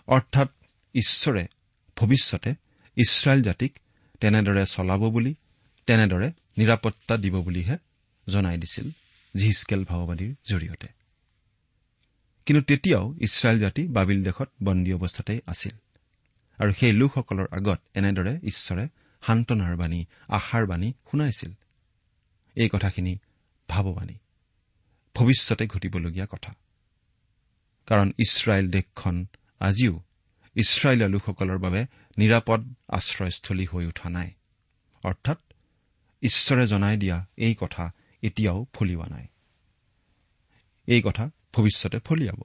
অৰ্থাৎ 0.07 0.49
ঈশ্বৰে 0.93 1.47
ভৱিষ্যতে 1.97 2.55
ইছৰাইল 2.95 3.41
জাতিক 3.41 3.79
তেনেদৰে 4.19 4.65
চলাব 4.65 5.09
বুলি 5.09 5.35
তেনেদৰে 5.85 6.31
নিৰাপত্তা 6.57 7.17
দিব 7.17 7.41
বুলিহে 7.41 7.77
জনাই 8.29 8.57
দিছিল 8.57 8.91
জিহিচকেল 9.35 9.85
ভাওবাদীৰ 9.85 10.35
জৰিয়তে। 10.49 10.98
কিন্তু 12.45 12.63
তেতিয়াও 12.63 13.13
ইছৰাইল 13.21 13.59
জাতি 13.59 13.87
বাবিল 13.87 14.23
দেশত 14.23 14.49
বন্দী 14.63 14.93
অৱস্থাতেই 14.93 15.39
আছিল। 15.47 15.71
আৰু 16.57 16.73
সেই 16.73 16.91
লোকসকলৰ 16.91 17.47
আগত 17.51 17.79
এনেদৰে 17.93 18.39
ঈশ্বৰে 18.43 18.87
সান্তনাৰ 19.21 19.75
বাণী 19.75 20.05
আশাৰ 20.27 20.65
বাণী 20.65 20.93
শুনাইছিল। 21.11 21.51
এই 22.55 22.69
কথাখিনি 22.73 23.17
ভাৱবাণী 23.67 24.13
ভৱিষ্যতে 25.15 25.67
ঘটিবলগীয়া 25.67 26.27
কথা। 26.29 26.53
কাৰণ 27.85 28.11
ইছৰাইল 28.17 28.69
দেশখন 28.69 29.25
আজিও 29.59 30.01
ইছৰাইলীয়া 30.55 31.09
লোকসকলৰ 31.09 31.57
বাবে 31.57 31.85
নিৰাপদ 32.17 32.73
আশ্ৰয়স্থলী 32.87 33.65
হৈ 33.65 33.85
উঠা 33.85 34.09
নাই। 34.09 34.31
অৰ্থাৎ 35.03 35.37
ঈশ্বৰে 36.21 36.67
জনাই 36.67 36.97
দিয়া 36.97 37.25
এই 37.37 37.55
কথা 37.59 37.91
এতিয়াও 38.21 38.65
ফলিওৱা 38.73 39.05
নাই। 39.09 39.27
এই 40.87 41.01
কথা 41.01 41.29
ভৱিষ্যতে 41.53 41.99
ফলিয়াব 41.99 42.41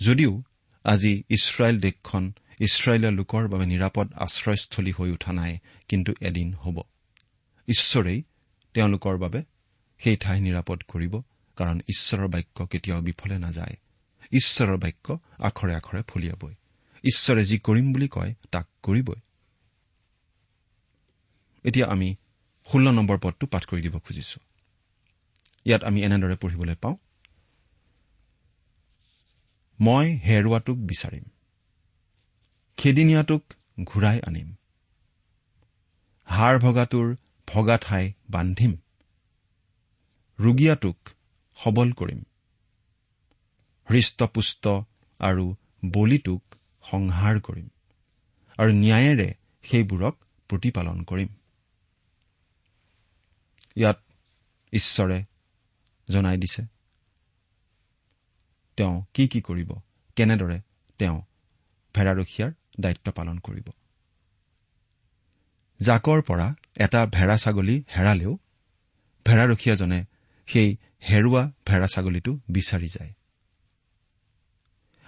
যদিও 0.00 0.42
আজি 0.84 1.22
ইছৰাইল 1.28 1.80
দেশখন 1.80 2.32
ইছৰাইলীয়া 2.60 3.10
লোকৰ 3.10 3.48
বাবে 3.48 3.66
নিৰাপদ 3.66 4.12
আশ্ৰয়স্থলী 4.14 4.92
হৈ 4.92 5.10
উঠা 5.10 5.32
নাই 5.32 5.58
কিন্তু 5.88 6.14
এদিন 6.20 6.54
হ'ব। 6.54 6.82
ঈশ্বৰেই 7.68 8.22
তেওঁলোকৰ 8.74 9.18
বাবে 9.18 9.42
সেই 9.98 10.16
ঠাই 10.16 10.40
নিৰাপদ 10.40 10.82
কৰিব 10.88 11.20
কাৰণ 11.56 11.80
ঈশ্বৰৰ 11.80 12.28
বাক্য 12.28 12.66
কেতিয়াও 12.66 13.00
বিফলে 13.00 13.38
নাযায়। 13.38 13.76
ঈশ্বৰৰ 14.32 14.76
বাক্য 14.76 15.18
আখৰে 15.38 15.74
আখৰে 15.74 16.02
ফলিয়াবই। 16.02 16.54
ঈশ্বৰে 17.04 17.44
যি 17.44 17.58
কৰিম 17.58 17.92
বুলি 17.92 18.08
কয় 18.08 18.34
তাক 18.52 18.68
কৰিবই। 18.82 19.20
এতিয়া 21.64 21.86
আমি 21.86 22.16
ষোল্ল 22.72 22.90
নম্বৰ 22.90 23.18
পদটো 23.18 23.46
পাঠ 23.46 23.66
কৰি 23.66 23.82
দিব 23.82 23.98
খুজিছো। 23.98 24.40
ইয়াত 25.64 25.84
আমি 25.84 26.02
এনেদৰে 26.02 26.36
পঢ়িবলৈ 26.36 26.74
পাওঁ 26.74 26.96
মই 29.80 30.16
হেৰুৱাটোক 30.16 30.76
বিচাৰিম। 30.76 31.24
খেদিনীয়াটোক 32.76 33.42
ঘূৰাই 33.84 34.20
আনিম। 34.20 34.54
হাড় 36.24 36.58
ভগাটোৰ 36.58 37.16
ভগা 37.48 37.78
ঠাই 37.78 38.12
বান্ধিম। 38.30 38.76
ৰোগীয়াটোক 40.40 40.96
সবল 41.56 41.92
কৰিম। 41.92 42.22
হৃষ্টপুষ্ট 43.90 44.68
আৰু 45.18 45.54
বলিটোক 45.84 46.42
সংহাৰ 46.82 47.40
কৰিম। 47.40 47.68
আৰু 48.58 48.72
ন্যায়েৰে 48.72 49.34
সেইবোৰক 49.62 50.16
প্ৰতিপালন 50.48 51.02
কৰিম। 51.02 51.28
ইয়াত 53.76 54.02
ঈশ্বৰে 54.72 55.24
জনাই 56.08 56.36
দিছে। 56.36 56.75
তেওঁ 58.76 59.04
কি 59.14 59.28
কি 59.28 59.40
কৰিব 59.40 59.72
কেনেদৰে 60.16 60.60
তেওঁ 60.98 61.22
ভেড়াৰখীয়াৰ 61.94 62.52
দায়িত্ব 62.80 63.12
পালন 63.12 63.38
কৰিব। 63.38 63.70
জাকৰ 65.82 66.22
পৰা 66.22 66.54
এটা 66.76 67.06
ভেড়া 67.06 67.36
ছাগলী 67.36 67.84
হেৰালেও 67.96 68.38
ভেড়াৰখীয়াজনে 69.26 70.04
সেই 70.46 70.76
হেৰুৱা 71.10 71.52
ভেড়া 71.66 71.86
ছাগলীটো 71.86 72.38
বিচাৰি 72.50 72.88
যায়। 72.88 73.12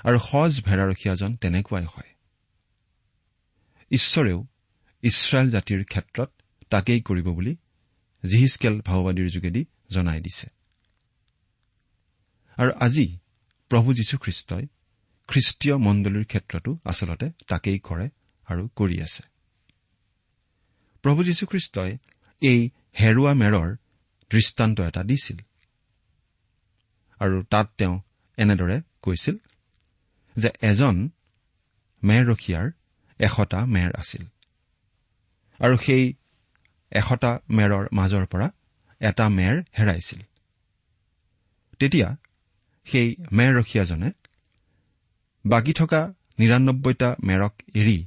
আৰু 0.04 0.18
সজ 0.18 0.64
ভেড়াৰখীয়াজন 0.64 1.36
তেনেকুৱাই 1.36 1.84
হয়। 1.84 2.14
ঈশ্বৰেও 3.90 4.44
ইছৰাইল 5.02 5.50
জাতিৰ 5.50 5.84
ক্ষেত্ৰত 5.84 6.30
তাকেই 6.70 7.00
কৰিব 7.00 7.26
বুলি 7.28 7.56
জিহিচকেল 8.26 8.80
ভাওবাদীৰ 8.80 9.28
যোগেদি 9.30 9.64
জনাই 9.90 10.20
দিছে। 10.20 10.46
আৰু 12.56 12.70
আজি 12.80 13.18
প্ৰভু 13.70 13.88
যীশুখ্ৰীষ্টই 13.94 14.64
খ্ৰীষ্টীয় 15.28 15.76
মণ্ডলীৰ 15.76 16.24
ক্ষেত্ৰতো 16.24 16.70
আচলতে 16.84 17.26
তাকেই 17.48 17.78
কৰে 17.78 18.06
আৰু 18.48 18.62
কৰি 18.76 18.96
আছে। 19.02 19.22
প্ৰভু 21.02 21.20
যীশুখ্ৰীষ্টই 21.24 21.98
এই 22.42 22.70
হেৰুৱা 23.00 23.32
মেৰৰ 23.34 23.68
দৃষ্টান্ত 24.30 24.80
এটা 24.80 25.02
দিছিল 25.02 25.38
আৰু 27.20 27.36
তাত 27.42 27.66
তেওঁ 27.78 27.94
এনেদৰে 28.38 28.76
কৈছিল 29.02 29.36
যে 30.36 30.50
এজন 30.62 30.94
মেৰৰখীয়াৰ 32.04 32.66
এশটা 33.18 33.60
মেৰ 33.66 33.90
আছিল 33.98 34.24
আৰু 35.60 35.74
সেই 35.76 36.04
এশটা 36.92 37.30
মেৰৰ 37.50 37.84
মাজৰ 37.92 38.24
পৰা 38.26 38.48
এটা 39.00 39.28
মেৰ 39.28 39.54
হেৰাইছিল। 39.78 40.20
তেতিয়া 41.78 42.08
সেই 42.90 43.08
মেৰৰখীয়াজনে 43.32 44.10
বাকী 45.44 45.72
থকা 45.72 46.00
নিৰান্নব্বৈটা 46.38 47.16
মেৰক 47.22 47.54
এৰি 47.74 47.98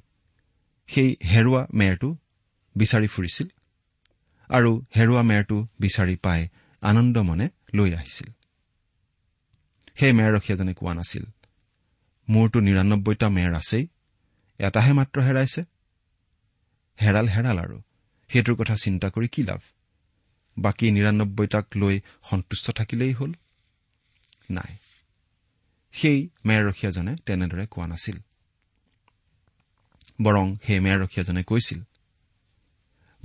সেই 0.87 1.09
হেৰুৱা 1.25 1.67
মেৰটো 1.73 2.09
বিচাৰি 2.75 3.07
ফুৰিছিল 3.07 3.47
আৰু 4.49 4.71
হেৰুৱা 4.95 5.21
মেৰটো 5.21 5.67
বিচাৰি 5.79 6.15
পাই 6.15 6.47
আনন্দ 6.81 7.17
মনে 7.17 7.49
লৈ 7.73 7.89
আহিছিল। 7.93 8.29
সেই 9.95 10.13
মেৰৰখীয়াজনে 10.13 10.73
কোৱা 10.73 10.93
নাছিল 10.93 11.25
মোৰতো 12.29 12.59
নিৰান্নব্বৈটা 12.59 13.27
মেৰ 13.29 13.53
আছেই 13.53 13.87
এটাহে 14.59 14.93
মাত্ৰ 14.93 15.17
হেৰাইছে। 15.21 15.61
হেৰাল 17.01 17.27
হেৰাল 17.27 17.57
আৰু 17.59 17.77
সেইটোৰ 18.29 18.55
কথা 18.55 18.75
চিন্তা 18.75 19.07
কৰি 19.09 19.27
কি 19.27 19.41
লাভ? 19.43 19.61
বাকী 20.57 20.91
নিৰান্নব্বৈটাক 20.91 21.65
লৈ 21.75 21.95
সন্তুষ্ট 22.29 22.71
থাকিলেই 22.71 23.13
হ'ল। 23.13 23.31
নাই। 24.51 24.77
সেই 25.93 26.29
মেৰৰখীয়াজনে 26.45 27.15
তেনেদৰে 27.25 27.67
কোৱা 27.67 27.87
নাছিল। 27.87 28.17
বৰং 30.21 30.55
সেই 30.63 30.79
মেৰৰখীয়াজনে 30.79 31.43
কৈছিল 31.43 31.79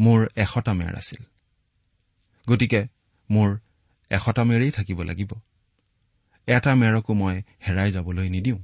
মোৰ 0.01 0.27
এশটা 0.37 0.73
মেৰ 0.73 0.95
আছিল। 0.97 1.23
গতিকে 2.49 2.81
মোৰ 3.31 3.59
এশটা 4.11 4.45
মেৰেই 4.45 4.71
থাকিব 4.71 5.03
লাগিব। 5.03 5.33
এটা 6.47 6.75
মেৰকো 6.75 7.15
মই 7.15 7.43
হেৰাই 7.69 7.93
যাবলৈ 7.93 8.29
নিদিওঁ। 8.29 8.59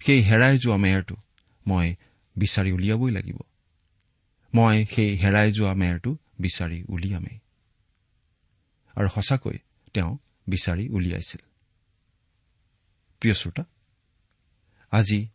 সেই 0.00 0.20
হেৰাই 0.22 0.58
যোৱা 0.58 0.76
মেৰটো 0.76 1.16
মই 1.66 1.94
বিচাৰি 2.36 2.72
উলিয়াবই 2.72 3.10
লাগিব। 3.10 3.38
মই 4.54 4.86
সেই 4.86 5.16
হেৰাই 5.16 5.52
যোৱা 5.52 5.74
মেৰটো 5.74 6.16
বিচাৰি 6.40 6.84
উলিয়ামেই। 6.88 7.38
আৰু 8.96 9.08
সঁচাকৈ 9.08 9.58
তেওঁ 9.94 10.18
বিচাৰি 10.48 10.88
উলিয়াইছিল। 10.88 11.40
প্ৰিয় 13.20 13.34
শ্ৰোতা 13.34 13.64
আজি 14.90 15.28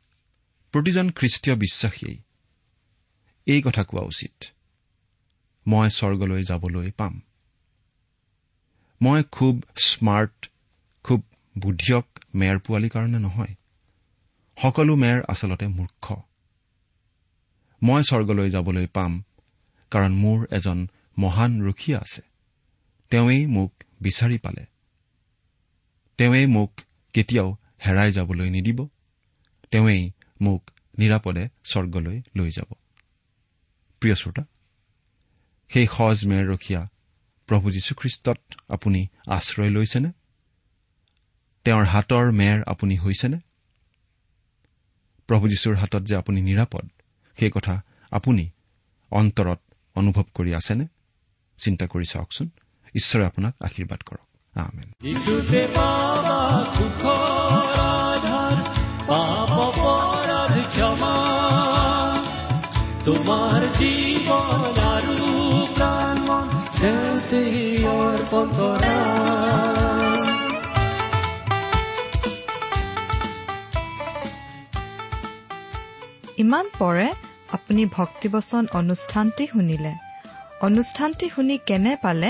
প্ৰতিজন 0.72 1.10
খ্ৰীষ্টীয় 1.10 1.56
বিশ্বাসীয়ে 1.56 2.22
এই 3.46 3.62
কথা 3.62 3.84
কোৱা 3.84 4.02
উচিত। 4.02 4.44
মই 5.68 5.90
স্বৰ্গলৈ 5.90 6.44
যাবলৈ 6.44 6.92
পাম। 6.92 7.22
মই 9.02 9.24
খুব 9.32 9.64
স্মাৰ্ট 9.84 10.50
খুব 11.04 11.24
বুদ্ধিয়ক 11.58 12.20
মেৰ 12.36 12.60
পোৱালিৰ 12.60 12.90
কাৰণে 12.90 13.20
নহয় 13.20 13.56
সকলো 14.58 14.96
মেৰ 14.96 15.24
আচলতে 15.28 15.68
মূৰ্খ। 15.68 16.14
মই 17.84 18.04
স্বৰ্গলৈ 18.04 18.50
যাবলৈ 18.50 18.88
পাম 18.88 19.24
কাৰণ 19.92 20.14
মোৰ 20.14 20.48
এজন 20.52 20.88
মহান 21.18 21.62
ৰখীয়া 21.62 22.00
আছে। 22.00 22.22
তেওঁৱেই 23.10 23.48
মোক 23.48 23.74
বিচাৰি 24.02 24.38
পালে। 24.38 24.66
তেওঁৱেই 26.18 26.46
মোক 26.46 26.82
কেতিয়াও 27.14 27.56
হেৰাই 27.86 28.12
যাবলৈ 28.12 28.50
নিদিব। 28.50 28.88
তেওঁৱেই 29.72 30.12
মোক 30.42 30.72
নিৰাপদে 30.98 31.50
স্বৰ্গলৈ 31.64 32.22
লৈ 32.36 32.52
যাব। 32.52 32.74
প্ৰিয় 34.00 34.16
শ্ৰোতা 34.16 34.44
সেই 35.70 35.88
সজ 35.88 36.28
মেৰ 36.28 36.48
ৰখীয়া 36.48 36.88
প্ৰভু 37.48 37.72
যীশুখ্ৰীষ্টত 37.72 38.40
আপুনি 38.68 39.08
আশ্ৰয় 39.28 39.70
লৈছেনে? 39.70 40.12
তেওঁৰ 41.64 41.84
হাতৰ 41.84 42.32
মেৰ 42.32 42.64
আপুনি 42.64 42.98
হৈছেনে? 42.98 43.40
প্ৰভু 45.28 45.48
যীশুৰ 45.48 45.76
হাতত 45.76 46.02
যে 46.02 46.16
আপুনি 46.16 46.42
নিৰাপদ 46.42 46.90
সেই 47.40 47.52
কথা 47.52 47.82
আপুনি 48.12 48.50
অন্তৰত 49.12 49.60
অনুভৱ 49.96 50.24
কৰি 50.34 50.56
আছেনে? 50.56 50.88
চিন্তা 51.58 51.88
কৰি 51.88 52.06
চাওকচোন। 52.10 52.50
ঈশ্বৰে 52.96 53.26
আপোনাক 53.26 53.56
আশীৰ্বাদ 53.62 54.02
কৰক। 54.02 54.27
আমেন 54.60 54.88
যিচুতে 55.02 55.62
পাবা 55.76 56.40
সুখৰ 56.76 57.76
আধাৰ 57.84 58.56
পাপ 59.10 59.52
অপৰাধ 59.68 60.56
ক্ষমা। 60.74 61.16
তোমাৰ 63.06 63.62
জীৱন 63.80 64.78
আৰু 64.94 65.18
প্ৰাণ 65.76 66.16
মন 66.28 66.48
তেওঁতে 66.82 67.42
অৰ্পণ 67.92 68.48
কৰা। 68.58 68.96
ইমান 76.38 76.66
পৰে 76.80 77.08
আপুনি 77.52 77.84
ভক্তিবচন 77.98 78.64
অনুষ্ঠানটি 78.74 79.44
শুনিলে। 79.48 79.94
অনুষ্ঠানটি 80.62 81.26
শুনি 81.30 81.56
কেনে 81.66 81.94
পালে? 82.02 82.30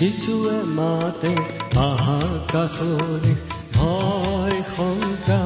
যিচুৱে 0.00 0.58
মাতে 0.76 1.32
আহা 1.80 2.20
কাষৰে 2.52 3.32
ভয় 3.74 4.58
শংকা 4.68 5.42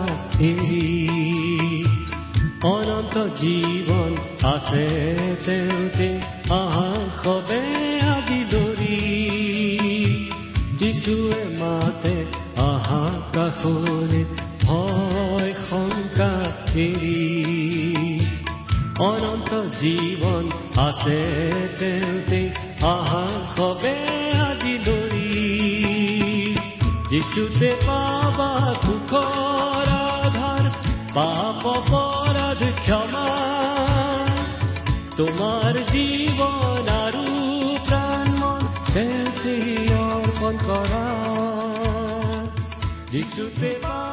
অনন্ত 2.67 3.17
জীৱন 3.40 4.12
আছে 4.47 4.87
তেওঁতে 5.47 6.09
আহা 6.55 6.90
সবে 7.23 7.62
আজি 8.12 8.40
দৰি 8.53 8.99
যিচুৱে 10.79 11.43
মাতে 11.61 12.17
আহা 12.64 13.05
কাষৰে 13.35 14.23
ভয় 14.64 15.53
শংকা 15.69 16.33
অনন্ত 19.05 19.53
জীৱন 19.81 20.45
আছে 20.79 21.21
তেওঁতে 21.79 22.40
আহা 22.87 23.25
সবে 23.57 24.04
যিচুতে 27.35 27.70
পাবা 27.87 28.51
সুখৰ 28.83 29.88
আধাৰ 29.94 30.66
পাপ 31.14 31.64
পৰা 31.88 32.47
ক্ষমা। 32.77 33.25
তোমাৰ 35.16 35.81
জীৱন 35.90 36.87
আৰু 36.94 37.27
প্ৰাণ 37.88 38.31
মন 38.38 38.62
অৰ্পণ 39.99 40.55
কৰা। 40.64 41.05
যিচুতে 43.11 43.70
পাবা 43.83 44.04